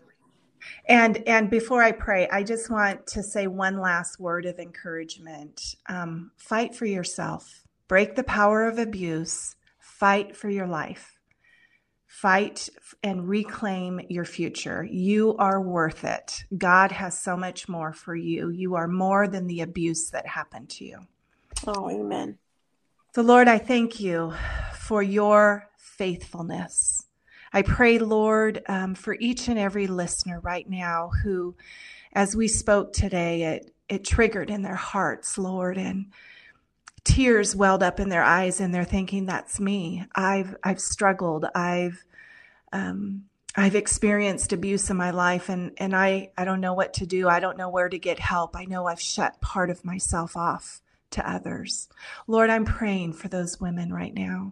And 0.88 1.24
and 1.28 1.49
before 1.49 1.82
I 1.82 1.91
pray, 1.91 2.28
I 2.30 2.43
just 2.43 2.70
want 2.70 3.07
to 3.07 3.24
say 3.24 3.47
one 3.47 3.80
last 3.80 4.20
word 4.20 4.45
of 4.45 4.59
encouragement. 4.59 5.76
Um, 5.88 6.32
fight 6.38 6.76
for 6.76 6.86
yourself. 6.86 7.63
Break 7.88 8.16
the 8.16 8.24
power 8.24 8.68
of 8.68 8.80
abuse. 8.80 9.55
Fight 9.80 10.36
for 10.36 10.49
your 10.49 10.68
life. 10.68 11.20
Fight 12.07 12.70
and 13.03 13.28
reclaim 13.28 13.99
your 14.09 14.26
future. 14.26 14.88
You 14.89 15.36
are 15.38 15.61
worth 15.61 16.03
it. 16.05 16.45
God 16.57 16.91
has 16.91 17.20
so 17.20 17.36
much 17.36 17.68
more 17.68 17.91
for 17.91 18.16
you. 18.16 18.49
You 18.49 18.76
are 18.76 18.88
more 18.88 19.28
than 19.28 19.47
the 19.47 19.61
abuse 19.61 20.11
that 20.11 20.26
happened 20.26 20.70
to 20.72 20.86
you. 20.86 20.99
Oh, 21.68 21.89
amen. 21.89 22.38
So, 23.13 23.22
Lord, 23.22 23.47
I 23.47 23.57
thank 23.57 23.99
you 23.99 24.34
for 24.74 25.03
your 25.03 25.70
faithfulness. 25.78 27.04
I 27.55 27.61
pray, 27.61 27.99
Lord, 27.99 28.61
um, 28.67 28.95
for 28.95 29.15
each 29.17 29.47
and 29.47 29.57
every 29.57 29.87
listener 29.87 30.41
right 30.41 30.69
now 30.69 31.09
who, 31.23 31.55
as 32.11 32.35
we 32.35 32.49
spoke 32.49 32.91
today, 32.91 33.43
it, 33.43 33.73
it 33.87 34.03
triggered 34.03 34.49
in 34.49 34.61
their 34.61 34.75
hearts, 34.75 35.37
Lord, 35.37 35.77
and 35.77 36.07
tears 37.05 37.55
welled 37.55 37.81
up 37.81 38.01
in 38.01 38.09
their 38.09 38.23
eyes, 38.25 38.59
and 38.59 38.75
they're 38.75 38.83
thinking, 38.83 39.25
"That's 39.25 39.57
me. 39.57 40.03
I've 40.13 40.57
I've 40.65 40.81
struggled. 40.81 41.45
I've 41.55 42.03
um, 42.73 43.23
I've 43.55 43.75
experienced 43.75 44.51
abuse 44.51 44.89
in 44.89 44.97
my 44.97 45.11
life, 45.11 45.47
and 45.47 45.71
and 45.77 45.95
I 45.95 46.31
I 46.37 46.43
don't 46.43 46.59
know 46.59 46.73
what 46.73 46.95
to 46.95 47.05
do. 47.05 47.29
I 47.29 47.39
don't 47.39 47.57
know 47.57 47.69
where 47.69 47.87
to 47.87 47.97
get 47.97 48.19
help. 48.19 48.57
I 48.57 48.65
know 48.65 48.85
I've 48.87 48.99
shut 48.99 49.39
part 49.39 49.69
of 49.69 49.85
myself 49.85 50.35
off." 50.35 50.81
to 51.11 51.29
others. 51.29 51.87
Lord, 52.27 52.49
I'm 52.49 52.65
praying 52.65 53.13
for 53.13 53.29
those 53.29 53.59
women 53.61 53.93
right 53.93 54.13
now. 54.13 54.51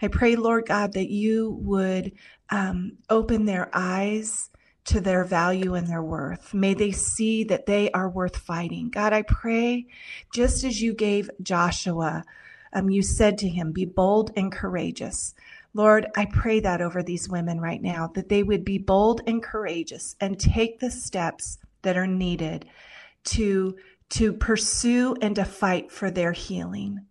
I 0.00 0.08
pray, 0.08 0.36
Lord 0.36 0.66
God, 0.66 0.92
that 0.94 1.10
you 1.10 1.58
would 1.62 2.12
um, 2.50 2.98
open 3.08 3.44
their 3.44 3.70
eyes 3.72 4.50
to 4.84 5.00
their 5.00 5.24
value 5.24 5.74
and 5.74 5.86
their 5.86 6.02
worth. 6.02 6.52
May 6.52 6.74
they 6.74 6.92
see 6.92 7.44
that 7.44 7.66
they 7.66 7.90
are 7.92 8.08
worth 8.08 8.36
fighting. 8.36 8.90
God, 8.90 9.12
I 9.12 9.22
pray, 9.22 9.86
just 10.34 10.64
as 10.64 10.80
you 10.82 10.92
gave 10.92 11.30
Joshua, 11.40 12.24
um, 12.72 12.90
you 12.90 13.02
said 13.02 13.38
to 13.38 13.48
him, 13.48 13.72
Be 13.72 13.84
bold 13.84 14.32
and 14.36 14.50
courageous. 14.50 15.34
Lord, 15.74 16.06
I 16.16 16.26
pray 16.26 16.60
that 16.60 16.82
over 16.82 17.02
these 17.02 17.28
women 17.28 17.60
right 17.60 17.80
now, 17.80 18.08
that 18.14 18.28
they 18.28 18.42
would 18.42 18.64
be 18.64 18.78
bold 18.78 19.22
and 19.26 19.42
courageous 19.42 20.16
and 20.20 20.38
take 20.38 20.80
the 20.80 20.90
steps 20.90 21.58
that 21.82 21.96
are 21.96 22.06
needed 22.06 22.66
to 23.24 23.76
to 24.10 24.34
pursue 24.34 25.16
and 25.22 25.36
to 25.36 25.44
fight 25.44 25.90
for 25.90 26.10
their 26.10 26.32
healing. 26.32 27.06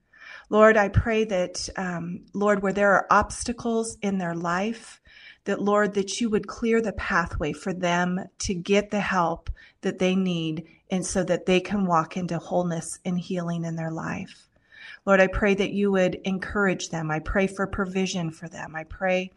Lord, 0.52 0.76
I 0.76 0.90
pray 0.90 1.24
that, 1.24 1.70
um, 1.78 2.26
Lord, 2.34 2.62
where 2.62 2.74
there 2.74 2.92
are 2.92 3.08
obstacles 3.10 3.98
in 4.02 4.18
their 4.18 4.36
life, 4.36 5.00
that, 5.46 5.62
Lord, 5.62 5.94
that 5.94 6.20
you 6.20 6.30
would 6.30 6.46
clear 6.46 6.82
the 6.82 6.92
pathway 6.92 7.54
for 7.54 7.72
them 7.72 8.20
to 8.40 8.54
get 8.54 8.92
the 8.92 9.00
help 9.00 9.50
that 9.80 9.98
they 9.98 10.14
need 10.14 10.68
and 10.92 11.06
so 11.06 11.24
that 11.24 11.46
they 11.46 11.62
can 11.62 11.86
walk 11.86 12.18
into 12.18 12.38
wholeness 12.38 13.00
and 13.06 13.18
healing 13.18 13.64
in 13.64 13.78
their 13.78 13.92
life. 13.92 14.50
Lord, 15.06 15.22
I 15.22 15.28
pray 15.28 15.54
that 15.54 15.72
you 15.72 15.90
would 15.90 16.16
encourage 16.26 16.90
them. 16.90 17.12
I 17.12 17.20
pray 17.20 17.48
for 17.48 17.66
provision 17.66 18.30
for 18.30 18.50
them. 18.50 18.76
I 18.76 18.84
pray 18.84 19.32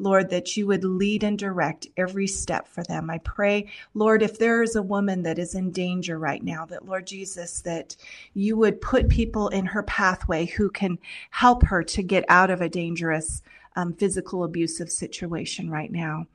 Lord, 0.00 0.30
that 0.30 0.56
you 0.56 0.66
would 0.66 0.82
lead 0.82 1.22
and 1.22 1.38
direct 1.38 1.86
every 1.96 2.26
step 2.26 2.66
for 2.66 2.82
them. 2.82 3.10
I 3.10 3.18
pray, 3.18 3.70
Lord, 3.92 4.22
if 4.22 4.38
there 4.38 4.62
is 4.62 4.74
a 4.74 4.82
woman 4.82 5.22
that 5.24 5.38
is 5.38 5.54
in 5.54 5.70
danger 5.70 6.18
right 6.18 6.42
now, 6.42 6.64
that 6.66 6.86
Lord 6.86 7.06
Jesus, 7.06 7.60
that 7.62 7.94
you 8.32 8.56
would 8.56 8.80
put 8.80 9.10
people 9.10 9.48
in 9.48 9.66
her 9.66 9.82
pathway 9.82 10.46
who 10.46 10.70
can 10.70 10.98
help 11.30 11.62
her 11.64 11.84
to 11.84 12.02
get 12.02 12.24
out 12.28 12.50
of 12.50 12.62
a 12.62 12.68
dangerous 12.68 13.42
um, 13.76 13.92
physical 13.92 14.42
abusive 14.44 14.90
situation 14.90 15.70
right 15.70 15.92
now. 15.92 16.26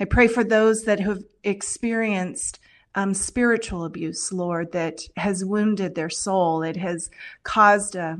I 0.00 0.04
pray 0.04 0.26
for 0.26 0.42
those 0.42 0.82
that 0.84 1.00
have 1.00 1.22
experienced 1.44 2.58
um, 2.94 3.14
spiritual 3.14 3.84
abuse, 3.84 4.32
Lord, 4.32 4.72
that 4.72 5.00
has 5.16 5.44
wounded 5.44 5.94
their 5.94 6.10
soul. 6.10 6.62
It 6.62 6.76
has 6.76 7.08
caused 7.44 7.94
a 7.94 8.18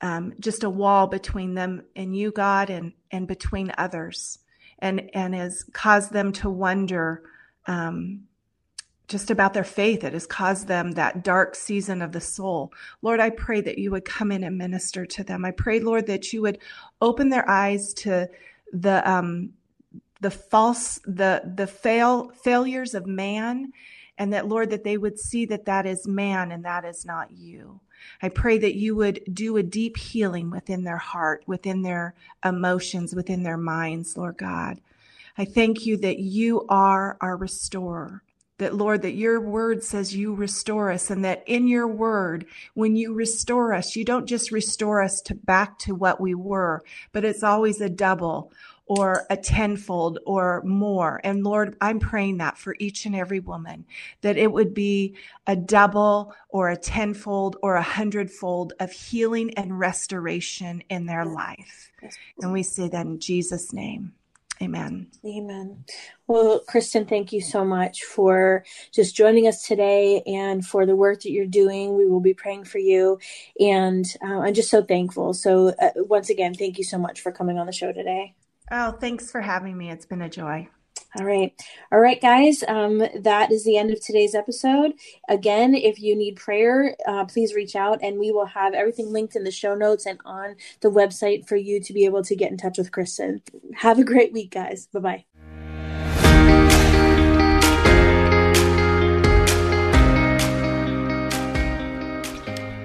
um, 0.00 0.34
just 0.40 0.64
a 0.64 0.70
wall 0.70 1.06
between 1.06 1.54
them 1.54 1.82
and 1.96 2.16
you, 2.16 2.30
God, 2.30 2.70
and 2.70 2.92
and 3.10 3.26
between 3.26 3.72
others, 3.78 4.38
and 4.78 5.10
and 5.14 5.34
has 5.34 5.64
caused 5.72 6.12
them 6.12 6.32
to 6.32 6.50
wonder 6.50 7.22
um, 7.66 8.24
just 9.08 9.30
about 9.30 9.54
their 9.54 9.64
faith. 9.64 10.04
It 10.04 10.12
has 10.12 10.26
caused 10.26 10.66
them 10.66 10.92
that 10.92 11.24
dark 11.24 11.54
season 11.54 12.02
of 12.02 12.12
the 12.12 12.20
soul. 12.20 12.72
Lord, 13.02 13.20
I 13.20 13.30
pray 13.30 13.60
that 13.62 13.78
you 13.78 13.90
would 13.90 14.04
come 14.04 14.32
in 14.32 14.44
and 14.44 14.58
minister 14.58 15.06
to 15.06 15.24
them. 15.24 15.44
I 15.44 15.50
pray, 15.50 15.80
Lord, 15.80 16.06
that 16.06 16.32
you 16.32 16.42
would 16.42 16.58
open 17.00 17.28
their 17.28 17.48
eyes 17.48 17.94
to 17.94 18.28
the 18.72 19.08
um, 19.08 19.54
the 20.24 20.30
false 20.30 20.98
the 21.04 21.52
the 21.54 21.66
fail 21.66 22.30
failures 22.30 22.94
of 22.94 23.06
man 23.06 23.70
and 24.16 24.32
that 24.32 24.48
lord 24.48 24.70
that 24.70 24.82
they 24.82 24.96
would 24.96 25.18
see 25.18 25.44
that 25.44 25.66
that 25.66 25.84
is 25.84 26.08
man 26.08 26.50
and 26.50 26.64
that 26.64 26.84
is 26.84 27.04
not 27.04 27.30
you 27.30 27.78
I 28.22 28.28
pray 28.28 28.58
that 28.58 28.74
you 28.76 28.96
would 28.96 29.20
do 29.32 29.56
a 29.56 29.62
deep 29.62 29.96
healing 29.96 30.50
within 30.50 30.84
their 30.84 30.98
heart, 30.98 31.42
within 31.46 31.82
their 31.82 32.14
emotions, 32.44 33.14
within 33.14 33.42
their 33.42 33.56
minds, 33.56 34.16
Lord 34.16 34.36
God. 34.36 34.80
I 35.36 35.44
thank 35.44 35.84
you 35.84 35.96
that 35.98 36.18
you 36.18 36.64
are 36.68 37.16
our 37.20 37.36
restorer. 37.36 38.22
That, 38.58 38.74
Lord, 38.74 39.02
that 39.02 39.14
your 39.14 39.40
word 39.40 39.82
says 39.82 40.14
you 40.14 40.32
restore 40.32 40.92
us, 40.92 41.10
and 41.10 41.24
that 41.24 41.42
in 41.44 41.66
your 41.66 41.88
word, 41.88 42.46
when 42.74 42.94
you 42.94 43.12
restore 43.12 43.74
us, 43.74 43.96
you 43.96 44.04
don't 44.04 44.26
just 44.26 44.52
restore 44.52 45.02
us 45.02 45.20
to 45.22 45.34
back 45.34 45.76
to 45.80 45.94
what 45.94 46.20
we 46.20 46.36
were, 46.36 46.84
but 47.10 47.24
it's 47.24 47.42
always 47.42 47.80
a 47.80 47.88
double 47.88 48.52
or 48.86 49.26
a 49.30 49.36
tenfold 49.36 50.18
or 50.26 50.62
more. 50.64 51.20
And 51.24 51.42
Lord, 51.42 51.76
I'm 51.80 51.98
praying 51.98 52.38
that 52.38 52.58
for 52.58 52.76
each 52.78 53.06
and 53.06 53.16
every 53.16 53.40
woman, 53.40 53.86
that 54.20 54.36
it 54.36 54.52
would 54.52 54.74
be 54.74 55.16
a 55.46 55.56
double 55.56 56.34
or 56.50 56.68
a 56.68 56.76
tenfold 56.76 57.56
or 57.62 57.76
a 57.76 57.82
hundredfold 57.82 58.74
of 58.80 58.92
healing 58.92 59.54
and 59.54 59.78
restoration 59.78 60.82
in 60.90 61.06
their 61.06 61.24
life. 61.24 61.92
And 62.40 62.52
we 62.52 62.62
say 62.62 62.88
that 62.88 63.06
in 63.06 63.20
Jesus' 63.20 63.72
name. 63.72 64.12
Amen. 64.62 65.08
Amen. 65.26 65.84
Well, 66.28 66.60
Kristin, 66.68 67.08
thank 67.08 67.32
you 67.32 67.40
so 67.40 67.64
much 67.64 68.04
for 68.04 68.64
just 68.92 69.16
joining 69.16 69.48
us 69.48 69.66
today 69.66 70.22
and 70.26 70.64
for 70.64 70.86
the 70.86 70.94
work 70.94 71.22
that 71.22 71.32
you're 71.32 71.46
doing. 71.46 71.96
We 71.96 72.06
will 72.06 72.20
be 72.20 72.34
praying 72.34 72.64
for 72.64 72.78
you. 72.78 73.18
And 73.58 74.06
uh, 74.22 74.40
I'm 74.40 74.54
just 74.54 74.70
so 74.70 74.82
thankful. 74.82 75.34
So, 75.34 75.74
uh, 75.80 75.90
once 75.96 76.30
again, 76.30 76.54
thank 76.54 76.78
you 76.78 76.84
so 76.84 76.98
much 76.98 77.20
for 77.20 77.32
coming 77.32 77.58
on 77.58 77.66
the 77.66 77.72
show 77.72 77.92
today. 77.92 78.34
Oh, 78.70 78.92
thanks 78.92 79.30
for 79.30 79.40
having 79.40 79.76
me. 79.76 79.90
It's 79.90 80.06
been 80.06 80.22
a 80.22 80.28
joy. 80.28 80.68
All 81.16 81.24
right. 81.24 81.52
All 81.92 82.00
right, 82.00 82.20
guys. 82.20 82.64
Um, 82.66 82.98
that 83.14 83.52
is 83.52 83.64
the 83.64 83.76
end 83.76 83.92
of 83.92 84.00
today's 84.00 84.34
episode. 84.34 84.94
Again, 85.28 85.74
if 85.74 86.00
you 86.00 86.16
need 86.16 86.36
prayer, 86.36 86.96
uh, 87.06 87.24
please 87.26 87.54
reach 87.54 87.76
out 87.76 88.00
and 88.02 88.18
we 88.18 88.32
will 88.32 88.46
have 88.46 88.74
everything 88.74 89.12
linked 89.12 89.36
in 89.36 89.44
the 89.44 89.50
show 89.50 89.74
notes 89.74 90.06
and 90.06 90.18
on 90.24 90.56
the 90.80 90.90
website 90.90 91.46
for 91.46 91.56
you 91.56 91.80
to 91.80 91.92
be 91.92 92.04
able 92.04 92.24
to 92.24 92.34
get 92.34 92.50
in 92.50 92.56
touch 92.56 92.78
with 92.78 92.90
Kristin. 92.90 93.42
Have 93.76 93.98
a 93.98 94.04
great 94.04 94.32
week, 94.32 94.50
guys. 94.50 94.88
Bye 94.92 95.00
bye. 95.00 95.24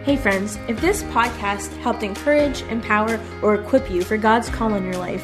Hey, 0.09 0.17
friends, 0.17 0.57
if 0.67 0.81
this 0.81 1.03
podcast 1.03 1.75
helped 1.81 2.01
encourage, 2.01 2.63
empower, 2.63 3.19
or 3.43 3.53
equip 3.53 3.91
you 3.91 4.01
for 4.01 4.17
God's 4.17 4.49
call 4.49 4.73
in 4.73 4.83
your 4.83 4.97
life, 4.97 5.23